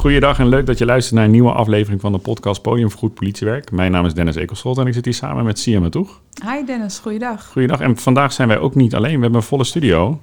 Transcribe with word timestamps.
Goeiedag 0.00 0.38
en 0.38 0.48
leuk 0.48 0.66
dat 0.66 0.78
je 0.78 0.84
luistert 0.84 1.14
naar 1.14 1.24
een 1.24 1.30
nieuwe 1.30 1.52
aflevering 1.52 2.00
van 2.00 2.12
de 2.12 2.18
podcast 2.18 2.62
Podium 2.62 2.90
voor 2.90 2.98
Goed 2.98 3.14
Politiewerk. 3.14 3.70
Mijn 3.70 3.92
naam 3.92 4.06
is 4.06 4.14
Dennis 4.14 4.34
Ekelschot 4.34 4.78
en 4.78 4.86
ik 4.86 4.92
zit 4.92 5.04
hier 5.04 5.14
samen 5.14 5.44
met 5.44 5.58
Sia 5.58 5.80
Matoeg. 5.80 6.20
Hi 6.44 6.64
Dennis, 6.66 6.98
goeiedag. 6.98 7.46
Goeiedag 7.46 7.80
en 7.80 7.96
vandaag 7.96 8.32
zijn 8.32 8.48
wij 8.48 8.58
ook 8.58 8.74
niet 8.74 8.94
alleen. 8.94 9.14
We 9.14 9.20
hebben 9.20 9.40
een 9.40 9.46
volle 9.46 9.64
studio. 9.64 10.20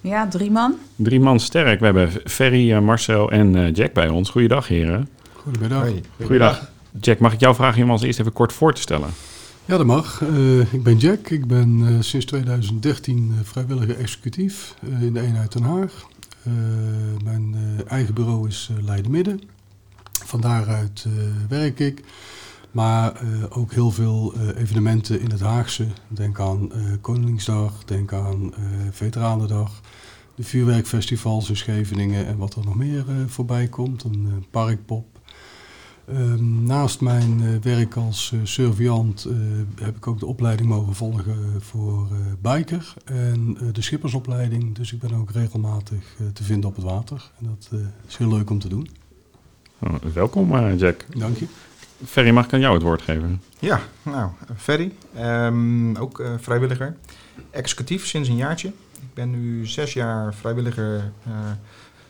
Ja, 0.00 0.28
drie 0.28 0.50
man. 0.50 0.74
Drie 0.96 1.20
man 1.20 1.40
sterk. 1.40 1.78
We 1.78 1.84
hebben 1.84 2.10
Ferry, 2.24 2.72
eh, 2.72 2.80
Marcel 2.80 3.30
en 3.30 3.56
eh, 3.56 3.74
Jack 3.74 3.92
bij 3.92 4.08
ons. 4.08 4.30
Goeiedag 4.30 4.68
heren. 4.68 5.08
Goedemiddag. 5.32 5.88
Goeiedag. 6.24 6.70
Jack, 7.00 7.18
mag 7.18 7.32
ik 7.32 7.40
jou 7.40 7.54
vragen 7.54 7.82
om 7.82 7.90
als 7.90 8.02
eerst 8.02 8.20
even 8.20 8.32
kort 8.32 8.52
voor 8.52 8.74
te 8.74 8.80
stellen? 8.80 9.08
Ja, 9.64 9.76
dat 9.76 9.86
mag. 9.86 10.20
Uh, 10.20 10.72
ik 10.72 10.82
ben 10.82 10.96
Jack. 10.96 11.28
Ik 11.28 11.46
ben 11.46 11.78
uh, 11.78 11.96
sinds 12.00 12.26
2013 12.26 13.32
uh, 13.32 13.38
vrijwilliger 13.42 13.98
executief 13.98 14.74
in 15.00 15.12
de 15.12 15.20
eenheid 15.20 15.52
Den 15.52 15.62
Haag. 15.62 16.06
Mijn 17.24 17.56
eigen 17.86 18.14
bureau 18.14 18.48
is 18.48 18.70
Leiden 18.80 19.10
Midden. 19.10 19.40
Van 20.24 20.40
daaruit 20.40 21.06
werk 21.48 21.78
ik. 21.78 22.04
Maar 22.70 23.20
ook 23.48 23.72
heel 23.72 23.90
veel 23.90 24.34
evenementen 24.56 25.20
in 25.20 25.30
het 25.30 25.40
Haagse. 25.40 25.86
Denk 26.08 26.40
aan 26.40 26.70
Koningsdag, 27.00 27.84
denk 27.84 28.12
aan 28.12 28.52
Veteranendag. 28.90 29.80
De 30.34 30.42
vuurwerkfestivals 30.42 31.48
in 31.48 31.56
Scheveningen 31.56 32.26
en 32.26 32.36
wat 32.36 32.54
er 32.54 32.64
nog 32.64 32.74
meer 32.74 33.04
voorbij 33.26 33.68
komt. 33.68 34.04
Een 34.04 34.44
parkpop. 34.50 35.17
Um, 36.12 36.62
naast 36.62 37.00
mijn 37.00 37.40
uh, 37.40 37.56
werk 37.62 37.94
als 37.94 38.30
uh, 38.34 38.40
surveillant 38.42 39.26
uh, 39.26 39.36
heb 39.80 39.96
ik 39.96 40.06
ook 40.06 40.18
de 40.18 40.26
opleiding 40.26 40.68
mogen 40.68 40.94
volgen 40.94 41.62
voor 41.62 42.08
biker 42.40 42.94
en 43.04 43.56
de 43.72 43.82
schippersopleiding. 43.82 44.74
Dus 44.74 44.92
ik 44.92 45.00
ben 45.00 45.14
ook 45.14 45.30
regelmatig 45.30 46.16
te 46.32 46.44
vinden 46.44 46.70
op 46.70 46.76
het 46.76 46.84
water. 46.84 47.30
En 47.38 47.46
dat 47.46 47.70
is 48.08 48.16
heel 48.16 48.28
leuk 48.28 48.50
om 48.50 48.58
te 48.58 48.68
doen. 48.68 48.88
Oh, 49.78 49.94
welkom 50.14 50.74
Jack. 50.76 51.06
Dank 51.16 51.36
je. 51.36 51.46
Ferry, 52.04 52.30
mag 52.30 52.44
ik 52.44 52.52
aan 52.52 52.60
jou 52.60 52.74
het 52.74 52.82
woord 52.82 53.02
geven? 53.02 53.42
Ja, 53.58 53.80
nou, 54.02 54.30
Ferry, 54.56 54.92
um, 55.18 55.96
ook 55.96 56.22
vrijwilliger. 56.40 56.96
Executief 57.50 58.06
sinds 58.06 58.28
een 58.28 58.36
jaartje. 58.36 58.68
Ik 58.94 59.14
ben 59.14 59.30
nu 59.30 59.66
zes 59.66 59.92
jaar 59.92 60.34
vrijwilliger 60.34 61.12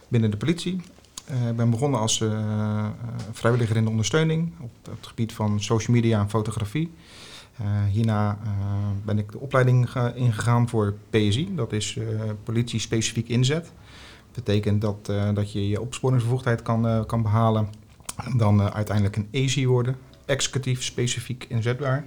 binnen 0.08 0.30
de 0.30 0.36
politie. 0.36 0.80
Ik 1.28 1.56
ben 1.56 1.70
begonnen 1.70 2.00
als 2.00 2.20
uh, 2.20 2.86
vrijwilliger 3.32 3.76
in 3.76 3.84
de 3.84 3.90
ondersteuning 3.90 4.52
op 4.60 4.70
het 4.90 5.06
gebied 5.06 5.32
van 5.32 5.60
social 5.60 5.96
media 5.96 6.20
en 6.20 6.30
fotografie. 6.30 6.92
Uh, 7.60 7.66
hierna 7.90 8.38
ben 9.04 9.18
ik 9.18 9.32
de 9.32 9.38
opleiding 9.38 9.88
ingegaan 10.14 10.68
voor 10.68 10.94
PSI, 11.10 11.54
dat 11.54 11.72
is 11.72 11.98
politie 12.44 12.80
specifiek 12.80 13.28
inzet. 13.28 13.72
Betekent 14.34 14.80
dat, 14.80 15.12
dat 15.34 15.52
je 15.52 15.68
je 15.68 15.80
opsporingsbevoegdheid 15.80 16.62
kan, 16.62 17.06
kan 17.06 17.22
behalen 17.22 17.68
en 18.24 18.36
dan 18.36 18.72
uiteindelijk 18.72 19.16
een 19.16 19.44
ASI 19.44 19.66
worden, 19.66 19.96
executief 20.24 20.82
specifiek 20.82 21.46
inzetbaar. 21.48 22.04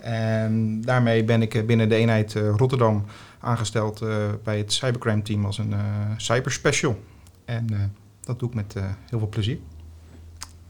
En 0.00 0.80
daarmee 0.80 1.24
ben 1.24 1.42
ik 1.42 1.66
binnen 1.66 1.88
de 1.88 1.94
eenheid 1.94 2.34
Rotterdam 2.34 3.04
aangesteld 3.38 4.04
bij 4.42 4.58
het 4.58 4.72
cybercrime 4.72 5.22
team 5.22 5.44
als 5.44 5.58
een 5.58 5.74
cyberspecial. 6.16 7.00
En 7.44 7.92
dat 8.28 8.38
doe 8.38 8.48
ik 8.48 8.54
met 8.54 8.74
uh, 8.76 8.82
heel 9.08 9.18
veel 9.18 9.28
plezier. 9.28 9.58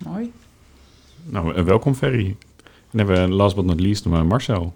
Mooi. 0.05 0.33
Nou, 1.25 1.65
welkom 1.65 1.95
Ferry. 1.95 2.37
Dan 2.91 3.07
hebben 3.07 3.29
we 3.29 3.35
last 3.35 3.57
but 3.57 3.65
not 3.65 3.81
least 3.81 4.05
Marcel. 4.05 4.75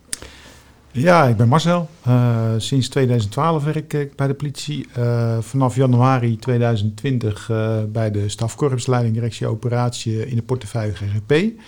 Ja, 0.90 1.24
ik 1.24 1.36
ben 1.36 1.48
Marcel. 1.48 1.88
Uh, 2.08 2.52
sinds 2.56 2.88
2012 2.88 3.64
werk 3.64 3.92
ik 3.92 4.16
bij 4.16 4.26
de 4.26 4.34
politie. 4.34 4.86
Uh, 4.98 5.38
vanaf 5.40 5.76
januari 5.76 6.36
2020 6.36 7.50
bij 7.88 8.10
de 8.10 8.28
stafkorpsleiding 8.28 9.14
directie 9.14 9.46
operatie 9.46 10.26
in 10.26 10.36
de 10.36 10.42
portefeuille 10.42 10.94
GGP. 10.94 11.60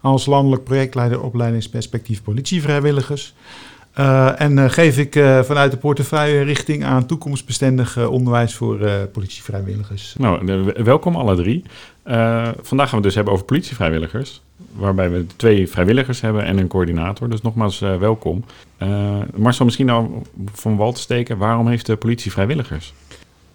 Als 0.00 0.26
landelijk 0.26 0.64
projectleider 0.64 1.22
opleidingsperspectief 1.22 2.22
politievrijwilligers. 2.22 3.34
Uh, 3.98 4.40
en 4.40 4.56
uh, 4.56 4.64
geef 4.68 4.98
ik 4.98 5.16
uh, 5.16 5.42
vanuit 5.42 5.70
de 5.70 5.76
portefeuille 5.76 6.42
richting 6.42 6.84
aan 6.84 7.06
toekomstbestendig 7.06 8.06
onderwijs 8.06 8.54
voor 8.54 8.78
politievrijwilligers. 9.12 10.14
Nou, 10.18 10.72
welkom 10.84 11.16
alle 11.16 11.36
drie. 11.36 11.64
vandaag 12.62 12.88
gaan 12.88 12.88
we 12.88 12.94
het 12.94 13.02
dus 13.02 13.14
hebben 13.14 13.32
over 13.32 13.44
politievrijwilligers. 13.44 14.42
Waarbij 14.72 15.10
we 15.10 15.26
twee 15.36 15.68
vrijwilligers 15.68 16.20
hebben 16.20 16.44
en 16.44 16.58
een 16.58 16.68
coördinator. 16.68 17.30
Dus 17.30 17.42
nogmaals 17.42 17.78
welkom. 17.78 18.44
Marcel, 19.36 19.64
misschien 19.64 19.86
nou 19.86 20.08
van 20.52 20.76
wal 20.76 20.92
te 20.92 21.00
steken. 21.00 21.38
Waarom 21.38 21.68
heeft 21.68 21.86
de 21.86 21.96
politie 21.96 22.32
vrijwilligers? 22.32 22.92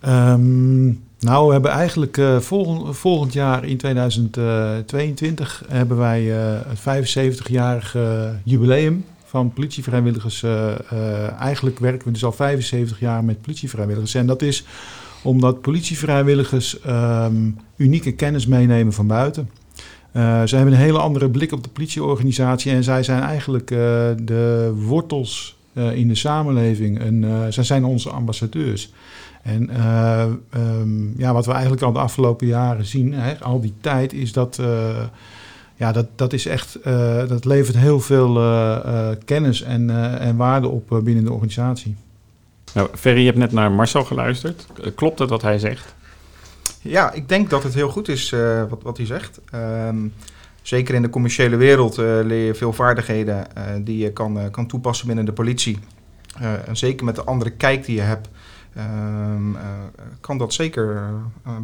Um, 0.08 1.04
nou, 1.20 1.48
we 1.48 1.52
hebben 1.52 1.72
eigenlijk 1.72 2.22
volgend, 2.40 2.98
volgend, 2.98 3.34
jaar 3.34 3.66
in 3.66 3.78
2022 3.78 5.64
hebben 5.70 5.98
wij 5.98 6.24
het 6.24 6.80
75-jarige 6.80 8.36
jubileum 8.44 9.06
van 9.30 9.54
politievrijwilligers. 9.54 10.44
Uh, 10.44 10.72
uh, 10.94 11.42
eigenlijk 11.42 11.80
werken 11.80 12.08
we 12.08 12.14
dus 12.14 12.26
al 12.26 12.32
75 12.32 13.00
jaar 13.00 13.24
met 13.24 13.42
politievrijwilligers. 13.42 14.14
En 14.14 14.26
dat 14.26 14.42
is 14.42 14.64
omdat 15.24 15.62
politievrijwilligers 15.62 16.78
um, 16.88 17.58
unieke 17.76 18.12
kennis 18.12 18.48
meenemen 18.48 18.94
van 18.94 19.08
buiten. 19.08 19.50
Uh, 20.14 20.42
zij 20.46 20.58
hebben 20.58 20.76
een 20.76 20.84
hele 20.84 21.00
andere 21.00 21.30
blik 21.30 21.52
op 21.52 21.64
de 21.64 21.70
politieorganisatie 21.70 22.72
en 22.72 22.84
zij 22.84 23.04
zijn 23.04 23.22
eigenlijk 23.22 23.68
de 23.68 24.74
wortels 24.76 25.58
in 25.74 26.08
de 26.08 26.16
samenleving. 26.16 27.00
En 27.00 27.48
zij 27.54 27.64
zijn 27.64 27.86
onze 27.86 28.10
ambassadeurs. 28.10 28.92
En 29.42 29.70
um, 30.58 31.14
ja, 31.18 31.34
wat 31.34 31.46
we 31.46 31.52
eigenlijk 31.52 31.82
al 31.82 31.92
de 31.92 32.00
afgelopen 32.00 32.48
jaren 32.48 32.86
zien, 32.86 33.14
hè, 33.14 33.40
al 33.40 33.62
die 33.62 33.74
tijd, 33.82 34.14
is 34.14 34.34
dat 34.34 34.60
ja, 35.80 35.92
dat, 35.92 36.08
dat 36.16 36.34
is 36.34 36.46
echt, 36.46 36.78
uh, 36.86 37.28
dat 37.28 37.46
levert 37.46 37.78
heel 37.78 38.00
veel 38.00 38.38
uh, 38.38 38.80
uh, 38.86 39.10
kennis 39.26 39.62
en, 39.62 39.90
en 40.20 40.36
waarde 40.36 40.68
op 40.68 41.00
binnen 41.04 41.24
de 41.24 41.32
organisatie. 41.32 41.96
Nou, 42.74 42.90
Ferry, 42.96 43.20
je 43.20 43.26
hebt 43.26 43.38
net 43.38 43.52
naar 43.52 43.72
Marcel 43.72 44.04
geluisterd. 44.04 44.68
Klopt 44.96 45.20
het 45.20 45.30
wat 45.30 45.42
hij 45.42 45.60
zegt? 45.60 45.96
Ja, 46.82 47.12
ik 47.12 47.30
denk 47.30 47.50
dat 47.50 47.64
het 47.64 47.74
heel 47.74 47.90
goed 47.90 48.08
is 48.08 48.34
wat, 48.70 48.84
wat 48.84 48.98
hij 48.98 49.06
zegt. 49.06 49.40
Um, 49.88 50.14
zeker 50.62 50.96
in 50.96 51.02
de 51.02 51.10
commerciële 51.10 51.56
wereld 51.56 51.98
leer 51.98 52.46
je 52.46 52.56
veel 52.56 52.74
vaardigheden 52.74 53.48
die 53.84 53.98
je 53.98 54.14
kan, 54.14 54.52
kan 54.52 54.68
toepassen 54.68 55.08
binnen 55.08 55.26
de 55.26 55.34
politie. 55.34 55.80
en 56.66 56.78
zeker 56.78 57.06
met 57.06 57.16
de 57.16 57.24
andere 57.24 57.50
kijk 57.50 57.86
die 57.86 57.96
je 57.96 58.02
hebt, 58.02 58.30
um, 58.78 59.58
kan 60.22 60.38
dat 60.38 60.54
zeker 60.54 61.12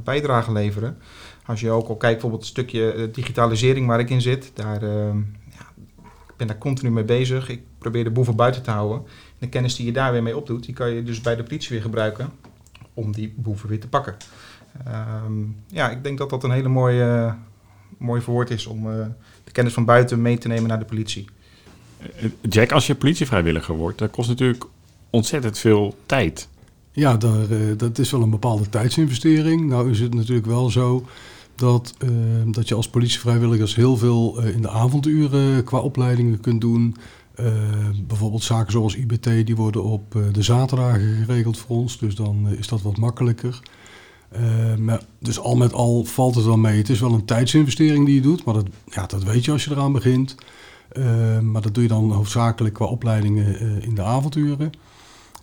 bijdrage 0.03 0.51
leveren. 0.51 0.97
Als 1.45 1.59
je 1.59 1.69
ook 1.69 1.87
al 1.87 1.95
kijkt 1.95 2.13
bijvoorbeeld 2.13 2.41
het 2.41 2.51
stukje 2.51 2.91
eh, 2.91 3.13
digitalisering 3.13 3.87
waar 3.87 3.99
ik 3.99 4.09
in 4.09 4.21
zit, 4.21 4.51
daar, 4.53 4.83
uh, 4.83 4.89
ja, 5.49 5.65
ik 6.27 6.37
ben 6.37 6.47
daar 6.47 6.57
continu 6.57 6.91
mee 6.91 7.03
bezig. 7.03 7.49
Ik 7.49 7.61
probeer 7.77 8.03
de 8.03 8.11
boeven 8.11 8.35
buiten 8.35 8.63
te 8.63 8.71
houden. 8.71 9.03
de 9.37 9.49
kennis 9.49 9.75
die 9.75 9.85
je 9.85 9.91
daar 9.91 10.11
weer 10.11 10.23
mee 10.23 10.37
opdoet, 10.37 10.65
die 10.65 10.73
kan 10.73 10.89
je 10.89 11.03
dus 11.03 11.21
bij 11.21 11.35
de 11.35 11.43
politie 11.43 11.69
weer 11.69 11.81
gebruiken 11.81 12.29
om 12.93 13.11
die 13.11 13.33
boeven 13.37 13.69
weer 13.69 13.79
te 13.79 13.87
pakken. 13.87 14.15
Um, 15.25 15.55
ja, 15.67 15.89
ik 15.89 16.03
denk 16.03 16.17
dat 16.17 16.29
dat 16.29 16.43
een 16.43 16.51
hele 16.51 16.67
mooie, 16.67 17.03
uh, 17.03 17.33
mooi 17.97 18.21
verwoord 18.21 18.49
is 18.49 18.65
om 18.65 18.87
uh, 18.87 19.05
de 19.43 19.51
kennis 19.51 19.73
van 19.73 19.85
buiten 19.85 20.21
mee 20.21 20.37
te 20.37 20.47
nemen 20.47 20.67
naar 20.69 20.79
de 20.79 20.85
politie. 20.85 21.25
Jack, 22.41 22.71
als 22.71 22.87
je 22.87 22.95
politievrijwilliger 22.95 23.75
wordt, 23.75 23.97
dat 23.97 24.11
kost 24.11 24.29
natuurlijk 24.29 24.65
ontzettend 25.09 25.57
veel 25.57 25.95
tijd. 26.05 26.47
Ja, 26.91 27.17
daar, 27.17 27.49
uh, 27.49 27.77
dat 27.77 27.97
is 27.97 28.11
wel 28.11 28.21
een 28.21 28.29
bepaalde 28.29 28.69
tijdsinvestering. 28.69 29.69
Nou 29.69 29.91
is 29.91 29.99
het 29.99 30.13
natuurlijk 30.13 30.47
wel 30.47 30.69
zo 30.69 31.05
dat, 31.55 31.93
uh, 32.03 32.09
dat 32.45 32.67
je 32.67 32.75
als 32.75 32.89
politievrijwilligers 32.89 33.75
heel 33.75 33.97
veel 33.97 34.43
uh, 34.43 34.53
in 34.55 34.61
de 34.61 34.69
avonduren 34.69 35.63
qua 35.63 35.79
opleidingen 35.79 36.39
kunt 36.39 36.61
doen. 36.61 36.95
Uh, 37.39 37.45
bijvoorbeeld 38.07 38.43
zaken 38.43 38.71
zoals 38.71 38.95
IBT, 38.95 39.23
die 39.45 39.55
worden 39.55 39.83
op 39.83 40.17
de 40.31 40.41
zaterdagen 40.41 41.15
geregeld 41.25 41.57
voor 41.57 41.77
ons. 41.77 41.97
Dus 41.97 42.15
dan 42.15 42.47
is 42.49 42.67
dat 42.67 42.81
wat 42.81 42.97
makkelijker. 42.97 43.59
maar, 44.79 45.01
dus 45.19 45.39
al 45.39 45.55
met 45.55 45.73
al 45.73 46.03
valt 46.03 46.35
het 46.35 46.45
wel 46.45 46.57
mee. 46.57 46.77
Het 46.77 46.89
is 46.89 46.99
wel 46.99 47.13
een 47.13 47.25
tijdsinvestering 47.25 48.05
die 48.05 48.15
je 48.15 48.21
doet, 48.21 48.43
maar 48.43 48.53
dat, 48.53 48.65
ja, 48.85 49.05
dat 49.05 49.23
weet 49.23 49.45
je 49.45 49.51
als 49.51 49.63
je 49.63 49.71
eraan 49.71 49.91
begint. 49.91 50.35
maar 51.41 51.61
dat 51.61 51.73
doe 51.73 51.83
je 51.83 51.89
dan 51.89 52.11
hoofdzakelijk 52.11 52.73
qua 52.73 52.85
opleidingen 52.85 53.81
in 53.81 53.95
de 53.95 54.03
avonduren. 54.03 54.71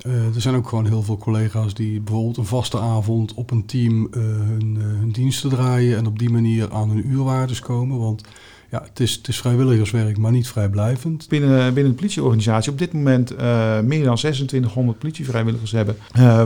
Uh, 0.06 0.34
er 0.34 0.40
zijn 0.40 0.54
ook 0.54 0.68
gewoon 0.68 0.86
heel 0.86 1.02
veel 1.02 1.18
collega's 1.18 1.74
die 1.74 2.00
bijvoorbeeld 2.00 2.36
een 2.36 2.44
vaste 2.44 2.78
avond 2.78 3.34
op 3.34 3.50
een 3.50 3.66
team 3.66 4.08
uh, 4.10 4.22
hun, 4.22 4.74
uh, 4.78 4.84
hun, 4.84 5.10
diensten 5.12 5.50
draaien 5.50 5.96
en 5.96 6.06
op 6.06 6.18
die 6.18 6.30
manier 6.30 6.72
aan 6.72 6.88
hun 6.88 7.10
uurwaardes 7.10 7.60
komen. 7.60 7.98
Want 7.98 8.22
ja, 8.70 8.82
het 8.88 9.00
is, 9.00 9.14
het 9.14 9.28
is 9.28 9.38
vrijwilligerswerk, 9.38 10.18
maar 10.18 10.32
niet 10.32 10.48
vrijblijvend. 10.48 11.28
Binnen, 11.28 11.74
binnen 11.74 11.92
de 11.92 11.98
politieorganisatie 11.98 12.72
op 12.72 12.78
dit 12.78 12.92
moment 12.92 13.36
meer 13.84 14.04
dan 14.04 14.16
2600 14.16 14.98
politievrijwilligers 14.98 15.72
hebben. 15.72 15.96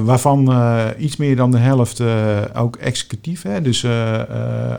waarvan 0.05 0.55
iets 0.99 1.17
meer 1.17 1.37
dan 1.37 1.51
de 1.51 1.59
helft 1.59 2.03
ook 2.55 2.77
executief. 2.77 3.43
Hè? 3.43 3.63
Dus 3.63 3.87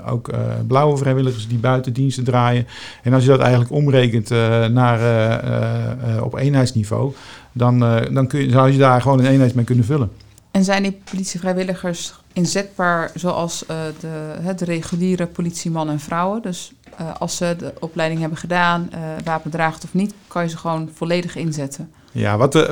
ook 0.05 0.29
blauwe 0.67 0.97
vrijwilligers 0.97 1.47
die 1.47 1.57
buiten 1.57 1.93
diensten 1.93 2.23
draaien. 2.23 2.67
En 3.03 3.13
als 3.13 3.23
je 3.23 3.29
dat 3.29 3.39
eigenlijk 3.39 3.71
omrekent 3.71 4.29
naar, 4.69 6.21
op 6.21 6.35
eenheidsniveau 6.35 7.13
dan, 7.57 7.83
uh, 7.83 8.01
dan 8.11 8.27
kun 8.27 8.41
je, 8.41 8.49
zou 8.49 8.71
je 8.71 8.77
daar 8.77 9.01
gewoon 9.01 9.19
een 9.19 9.25
eenheid 9.25 9.55
mee 9.55 9.65
kunnen 9.65 9.85
vullen. 9.85 10.11
En 10.51 10.63
zijn 10.63 10.83
die 10.83 10.99
politievrijwilligers 11.11 12.13
inzetbaar 12.33 13.11
zoals 13.13 13.63
uh, 13.71 13.77
de, 13.99 14.53
de 14.55 14.65
reguliere 14.65 15.25
politieman 15.25 15.89
en 15.89 15.99
vrouwen. 15.99 16.41
Dus 16.41 16.73
uh, 17.01 17.15
als 17.19 17.35
ze 17.35 17.55
de 17.57 17.73
opleiding 17.79 18.19
hebben 18.19 18.37
gedaan, 18.37 18.89
uh, 18.93 18.99
wapendraagt 19.23 19.83
of 19.83 19.93
niet, 19.93 20.13
kan 20.27 20.43
je 20.43 20.49
ze 20.49 20.57
gewoon 20.57 20.89
volledig 20.93 21.35
inzetten. 21.35 21.89
Ja, 22.11 22.37
wat, 22.37 22.55
uh, 22.55 22.63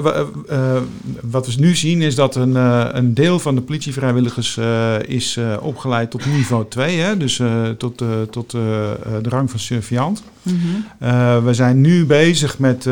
uh, 0.52 0.78
wat 1.22 1.48
we 1.48 1.54
nu 1.58 1.76
zien 1.76 2.02
is 2.02 2.16
dat 2.16 2.36
een, 2.36 2.56
een 2.96 3.14
deel 3.14 3.40
van 3.40 3.56
de 3.56 3.62
politievrijwilligers 3.62 4.60
is 5.08 5.40
opgeleid 5.62 6.12
tot 6.12 6.26
niveau 6.26 6.66
2, 6.70 7.00
hè, 7.00 7.18
dus 7.18 7.42
tot, 7.78 8.04
tot 8.30 8.52
de 8.52 9.20
rang 9.22 9.50
van 9.50 9.60
surveillant. 9.60 10.24
Mm 10.42 10.60
-hmm. 10.60 11.44
we 11.44 11.54
zijn 11.54 11.82
nu 11.82 12.06
bezig 12.06 12.60
met, 12.60 12.86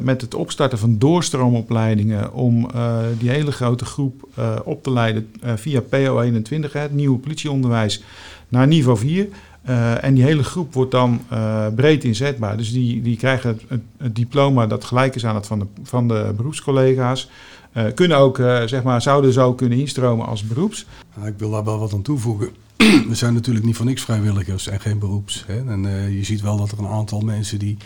met 0.00 0.20
het 0.20 0.34
opstarten 0.34 0.78
van 0.78 0.98
doorstroomopleidingen 0.98 2.32
om 2.32 2.70
die 3.18 3.30
hele 3.30 3.52
grote 3.52 3.84
groep 3.84 4.28
op 4.64 4.82
te 4.82 4.90
leiden 4.90 5.30
via 5.42 5.82
PO21, 5.82 6.72
het 6.72 6.92
nieuwe 6.92 7.18
politieonderwijs, 7.18 8.02
naar 8.48 8.66
niveau 8.66 8.98
4. 8.98 9.28
Uh, 9.68 10.04
en 10.04 10.14
die 10.14 10.24
hele 10.24 10.44
groep 10.44 10.74
wordt 10.74 10.90
dan 10.90 11.20
uh, 11.32 11.66
breed 11.74 12.04
inzetbaar. 12.04 12.56
Dus 12.56 12.72
die, 12.72 13.02
die 13.02 13.16
krijgen 13.16 13.60
het, 13.68 13.80
diploma 14.16 14.66
dat 14.66 14.84
gelijk 14.84 15.14
is 15.14 15.26
aan 15.26 15.34
het 15.34 15.46
van 15.46 15.58
de, 15.58 15.66
van 15.82 16.08
de 16.08 16.32
beroepscollega's. 16.36 17.30
Uh, 17.76 17.84
kunnen 17.94 18.16
ook, 18.16 18.36
zeg 18.66 18.82
maar, 18.82 19.02
zouden 19.02 19.32
zo 19.32 19.54
kunnen 19.54 19.78
instromen 19.78 20.26
als 20.26 20.42
beroeps. 20.42 20.86
ik 21.24 21.38
wil 21.38 21.50
daar 21.50 21.64
wel 21.64 21.78
wat 21.78 21.92
aan 21.92 22.02
toevoegen. 22.02 22.48
We 23.08 23.14
zijn 23.14 23.34
natuurlijk 23.34 23.64
niet 23.64 23.76
voor 23.76 23.86
niks 23.86 24.02
vrijwilligers 24.02 24.68
en 24.68 24.80
geen 24.80 24.98
beroeps. 24.98 25.44
Hè? 25.46 25.72
En 25.72 26.12
je 26.12 26.24
ziet 26.24 26.40
wel 26.40 26.56
dat 26.56 26.70
er 26.70 26.78
een 26.78 26.86
aantal 26.86 27.20
mensen 27.20 27.58
die 27.58 27.76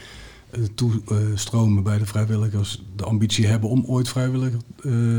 toestromen 0.75 1.83
bij 1.83 1.99
de 1.99 2.07
vrijwilligers 2.07 2.85
de 2.97 3.05
ambitie 3.05 3.47
hebben 3.47 3.71
om 3.71 3.85
ooit 3.87 4.09
vrijwilliger 4.09 4.61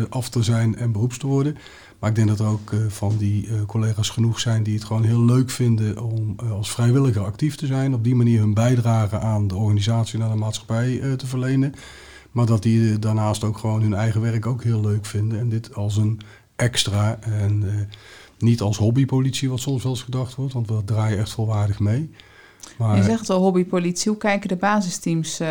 af 0.09 0.29
te 0.29 0.43
zijn 0.43 0.75
en 0.75 0.91
beroeps 0.91 1.17
te 1.17 1.27
worden. 1.27 1.57
Maar 1.99 2.09
ik 2.09 2.15
denk 2.15 2.27
dat 2.27 2.39
er 2.39 2.45
ook 2.45 2.71
uh, 2.71 2.79
van 2.87 3.17
die 3.17 3.65
collega's 3.65 4.09
genoeg 4.09 4.39
zijn 4.39 4.63
die 4.63 4.73
het 4.73 4.83
gewoon 4.83 5.03
heel 5.03 5.25
leuk 5.25 5.49
vinden 5.49 6.03
om 6.03 6.35
als 6.51 6.71
vrijwilliger 6.71 7.23
actief 7.23 7.55
te 7.55 7.65
zijn. 7.65 7.93
Op 7.93 8.03
die 8.03 8.15
manier 8.15 8.39
hun 8.39 8.53
bijdrage 8.53 9.19
aan 9.19 9.47
de 9.47 9.55
organisatie 9.55 10.19
en 10.19 10.25
aan 10.25 10.31
de 10.31 10.37
maatschappij 10.37 11.15
te 11.17 11.27
verlenen. 11.27 11.73
Maar 12.31 12.45
dat 12.45 12.63
die 12.63 12.99
daarnaast 12.99 13.43
ook 13.43 13.57
gewoon 13.57 13.81
hun 13.81 13.93
eigen 13.93 14.21
werk 14.21 14.45
ook 14.45 14.63
heel 14.63 14.81
leuk 14.81 15.05
vinden. 15.05 15.39
En 15.39 15.49
dit 15.49 15.75
als 15.75 15.97
een 15.97 16.19
extra 16.55 17.19
en 17.21 17.63
niet 18.37 18.61
als 18.61 18.77
hobbypolitie, 18.77 19.49
wat 19.49 19.59
soms 19.59 19.83
wel 19.83 19.91
eens 19.91 20.01
gedacht 20.01 20.35
wordt. 20.35 20.53
Want 20.53 20.67
we 20.67 20.81
draaien 20.85 21.17
echt 21.17 21.31
volwaardig 21.31 21.79
mee. 21.79 22.09
Maar, 22.77 22.95
je 22.95 23.03
zegt 23.03 23.29
al 23.29 23.41
hobbypolitie. 23.41 24.11
Hoe 24.11 24.19
kijken 24.19 24.49
de 24.49 24.55
basisteams 24.55 25.41
uh, 25.41 25.47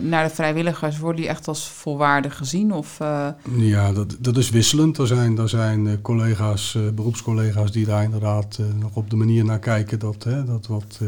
naar 0.00 0.24
de 0.24 0.34
vrijwilligers? 0.34 0.98
Worden 0.98 1.20
die 1.20 1.30
echt 1.30 1.48
als 1.48 1.68
volwaardig 1.68 2.36
gezien? 2.36 2.72
Of, 2.72 2.98
uh... 3.02 3.28
Ja, 3.56 3.92
dat, 3.92 4.16
dat 4.18 4.36
is 4.36 4.50
wisselend. 4.50 4.98
Er 4.98 5.06
zijn, 5.06 5.38
er 5.38 5.48
zijn 5.48 5.86
uh, 5.86 5.92
collega's, 6.02 6.78
beroepscollega's 6.94 7.72
die 7.72 7.86
daar 7.86 8.02
inderdaad 8.02 8.58
nog 8.80 8.90
op 8.94 9.10
de 9.10 9.16
manier 9.16 9.44
naar 9.44 9.58
kijken. 9.58 9.98
Dat, 9.98 10.24
hè, 10.24 10.44
dat 10.44 10.66
wat, 10.66 10.98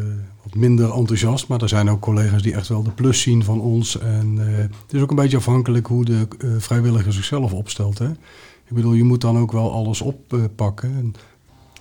wat 0.43 0.55
minder 0.55 0.93
enthousiast. 0.93 1.49
Maar 1.49 1.63
er 1.63 1.69
zijn 1.69 1.91
ook 1.91 2.01
collega's 2.01 2.43
die 2.43 2.55
echt 2.55 2.69
wel 2.69 2.83
de 2.83 2.91
plus 2.91 3.21
zien 3.21 3.45
van 3.45 3.61
ons. 3.61 3.99
En 3.99 4.37
het 4.37 4.93
is 4.93 5.01
ook 5.01 5.11
een 5.11 5.17
beetje 5.17 5.37
afhankelijk 5.37 5.87
hoe 5.87 6.05
de 6.05 6.27
vrijwilliger 6.59 7.13
zichzelf 7.13 7.53
opstelt. 7.53 7.99
Hè? 7.99 8.09
Ik 8.69 8.79
bedoel, 8.79 8.93
je 8.93 9.05
moet 9.05 9.21
dan 9.21 9.39
ook 9.39 9.53
wel 9.53 9.73
alles 9.73 10.01
oppakken. 10.01 11.15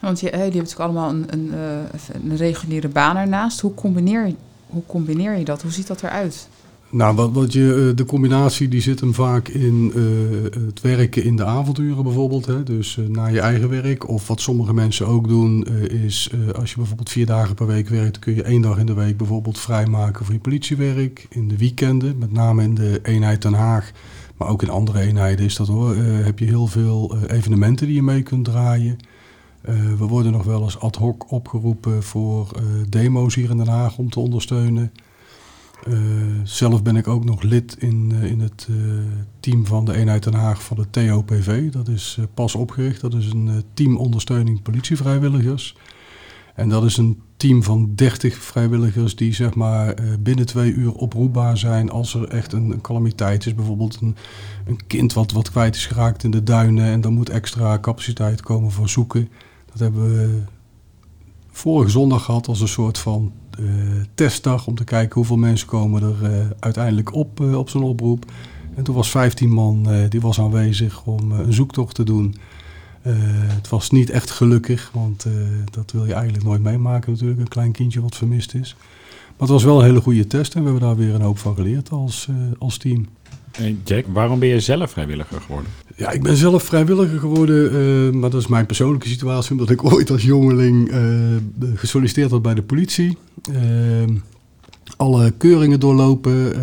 Want 0.01 0.19
je, 0.19 0.29
die 0.31 0.39
hebben 0.39 0.57
natuurlijk 0.57 0.89
allemaal 0.89 1.09
een, 1.09 1.25
een, 1.29 1.51
eh, 1.53 2.29
een, 2.29 2.37
reguliere 2.37 2.87
baan 2.87 3.17
ernaast. 3.17 3.59
Hoe 3.59 3.73
combineer, 3.73 4.33
hoe 4.67 4.83
combineer 4.85 5.37
je 5.37 5.45
dat? 5.45 5.61
Hoe 5.61 5.71
ziet 5.71 5.87
dat 5.87 6.03
eruit? 6.03 6.47
Nou, 6.89 7.15
wat, 7.15 7.31
wat 7.31 7.53
je, 7.53 7.87
eh, 7.89 7.95
de 7.95 8.05
combinatie 8.05 8.67
die 8.67 8.81
zit 8.81 8.99
hem 8.99 9.13
vaak 9.13 9.47
in 9.47 9.91
uh, 9.95 10.65
het 10.65 10.81
werken 10.81 11.23
in 11.23 11.35
de 11.35 11.45
avonduren 11.45 12.03
bijvoorbeeld. 12.03 12.45
Hè? 12.45 12.63
Dus 12.63 12.99
na 13.07 13.27
je 13.27 13.39
eigen 13.39 13.69
werk. 13.69 14.09
Of 14.09 14.27
wat 14.27 14.41
sommige 14.41 14.73
mensen 14.73 15.07
ook 15.07 15.27
doen, 15.27 15.67
is 15.89 16.29
als 16.55 16.69
je 16.69 16.75
bijvoorbeeld 16.75 17.09
vier 17.09 17.25
dagen 17.25 17.55
per 17.55 17.67
week 17.67 17.89
werkt, 17.89 18.19
kun 18.19 18.35
je 18.35 18.43
één 18.43 18.61
dag 18.61 18.77
in 18.77 18.85
de 18.85 18.93
week 18.93 19.17
bijvoorbeeld 19.17 19.59
vrijmaken 19.59 20.25
voor 20.25 20.33
je 20.33 20.39
politiewerk. 20.39 21.25
In 21.29 21.47
de 21.47 21.57
weekenden, 21.57 22.17
met 22.17 22.31
name 22.31 22.63
in 22.63 22.75
de 22.75 22.99
eenheid 23.03 23.41
Den 23.41 23.53
Haag. 23.53 23.91
Maar 24.37 24.47
ook 24.47 24.61
in 24.61 24.69
andere 24.69 24.99
eenheden 24.99 25.45
is 25.45 25.55
dat 25.55 25.67
hoor. 25.67 25.95
heb 25.95 26.39
je 26.39 26.45
heel 26.45 26.67
veel 26.67 27.17
evenementen 27.27 27.85
die 27.85 27.95
je 27.95 28.03
mee 28.03 28.23
kunt 28.23 28.45
draaien. 28.45 28.97
Uh, 29.69 29.93
we 29.93 30.05
worden 30.05 30.31
nog 30.31 30.43
wel 30.43 30.63
eens 30.63 30.79
ad 30.79 30.95
hoc 30.95 31.31
opgeroepen 31.31 32.03
voor 32.03 32.51
uh, 32.55 32.63
demo's 32.89 33.35
hier 33.35 33.49
in 33.49 33.57
Den 33.57 33.67
Haag 33.67 33.97
om 33.97 34.09
te 34.09 34.19
ondersteunen. 34.19 34.91
Uh, 35.87 35.97
zelf 36.43 36.83
ben 36.83 36.95
ik 36.95 37.07
ook 37.07 37.25
nog 37.25 37.41
lid 37.41 37.75
in, 37.79 38.11
in 38.11 38.39
het 38.39 38.67
team 39.39 39.65
van 39.65 39.85
de 39.85 39.95
eenheid 39.95 40.23
Den 40.23 40.33
Haag 40.33 40.63
van 40.63 40.77
de 40.77 40.89
TOPV. 40.89 41.71
Dat 41.71 41.87
is 41.87 42.19
pas 42.33 42.55
opgericht. 42.55 43.01
Dat 43.01 43.13
is 43.13 43.31
een 43.31 43.63
team 43.73 43.97
ondersteuning 43.97 44.61
politievrijwilligers. 44.61 45.75
En 46.55 46.69
dat 46.69 46.83
is 46.83 46.97
een 46.97 47.21
team 47.37 47.63
van 47.63 47.91
30 47.95 48.35
vrijwilligers 48.35 49.15
die 49.15 49.33
zeg 49.33 49.55
maar 49.55 49.95
binnen 50.19 50.45
twee 50.45 50.73
uur 50.73 50.93
oproepbaar 50.93 51.57
zijn 51.57 51.89
als 51.89 52.13
er 52.13 52.27
echt 52.27 52.53
een, 52.53 52.71
een 52.71 52.81
calamiteit 52.81 53.45
is. 53.45 53.55
Bijvoorbeeld 53.55 53.97
een, 54.01 54.15
een 54.65 54.87
kind 54.87 55.13
wat, 55.13 55.31
wat 55.31 55.51
kwijt 55.51 55.75
is 55.75 55.85
geraakt 55.85 56.23
in 56.23 56.31
de 56.31 56.43
duinen 56.43 56.85
en 56.85 57.01
dan 57.01 57.13
moet 57.13 57.29
extra 57.29 57.79
capaciteit 57.79 58.41
komen 58.41 58.71
voor 58.71 58.89
zoeken. 58.89 59.29
Dat 59.71 59.79
hebben 59.79 60.03
we 60.03 60.41
vorige 61.51 61.91
zondag 61.91 62.23
gehad 62.23 62.47
als 62.47 62.61
een 62.61 62.67
soort 62.67 62.97
van 62.97 63.31
uh, 63.59 63.69
testdag 64.13 64.67
om 64.67 64.75
te 64.75 64.83
kijken 64.83 65.15
hoeveel 65.15 65.37
mensen 65.37 65.67
komen 65.67 66.03
er 66.03 66.31
uh, 66.31 66.45
uiteindelijk 66.59 67.13
op 67.13 67.39
uh, 67.39 67.57
op 67.57 67.69
zo'n 67.69 67.83
oproep. 67.83 68.25
En 68.75 68.83
toen 68.83 68.95
was 68.95 69.09
15 69.09 69.49
man 69.49 69.87
die 70.09 70.21
was 70.21 70.39
aanwezig 70.39 71.05
om 71.05 71.31
een 71.31 71.53
zoektocht 71.53 71.95
te 71.95 72.03
doen. 72.03 72.35
het 73.01 73.69
was 73.69 73.89
niet 73.89 74.09
echt 74.09 74.31
gelukkig, 74.31 74.89
want 74.93 75.25
dat 75.71 75.91
wil 75.91 76.05
je 76.05 76.13
eigenlijk 76.13 76.43
nooit 76.43 76.61
meemaken 76.61 77.11
natuurlijk, 77.11 77.39
een 77.39 77.47
klein 77.47 77.71
kindje 77.71 78.01
wat 78.01 78.15
vermist 78.15 78.53
is. 78.53 78.75
Maar 79.27 79.35
het 79.37 79.49
was 79.49 79.63
wel 79.63 79.79
een 79.79 79.85
hele 79.85 80.01
goede 80.01 80.27
test 80.27 80.55
en 80.55 80.63
we 80.63 80.69
hebben 80.69 80.87
daar 80.87 80.97
weer 80.97 81.13
een 81.13 81.21
hoop 81.21 81.37
van 81.37 81.55
geleerd 81.55 81.89
als, 81.89 82.27
als 82.59 82.77
team. 82.77 83.07
Jack, 83.83 84.05
waarom 84.13 84.39
ben 84.39 84.49
je 84.49 84.59
zelf 84.59 84.91
vrijwilliger 84.91 85.41
geworden? 85.41 85.71
Ja, 85.95 86.11
ik 86.11 86.23
ben 86.23 86.35
zelf 86.35 86.63
vrijwilliger 86.63 87.19
geworden, 87.19 87.73
uh, 87.73 88.13
maar 88.13 88.29
dat 88.29 88.41
is 88.41 88.47
mijn 88.47 88.65
persoonlijke 88.65 89.07
situatie, 89.07 89.51
omdat 89.51 89.69
ik 89.69 89.83
ooit 89.93 90.09
als 90.09 90.23
jongeling 90.23 90.91
uh, 90.91 90.97
gesolliciteerd 91.75 92.31
had 92.31 92.41
bij 92.41 92.53
de 92.53 92.63
politie. 92.63 93.17
Alle 94.97 95.31
keuringen 95.31 95.79
doorlopen, 95.79 96.55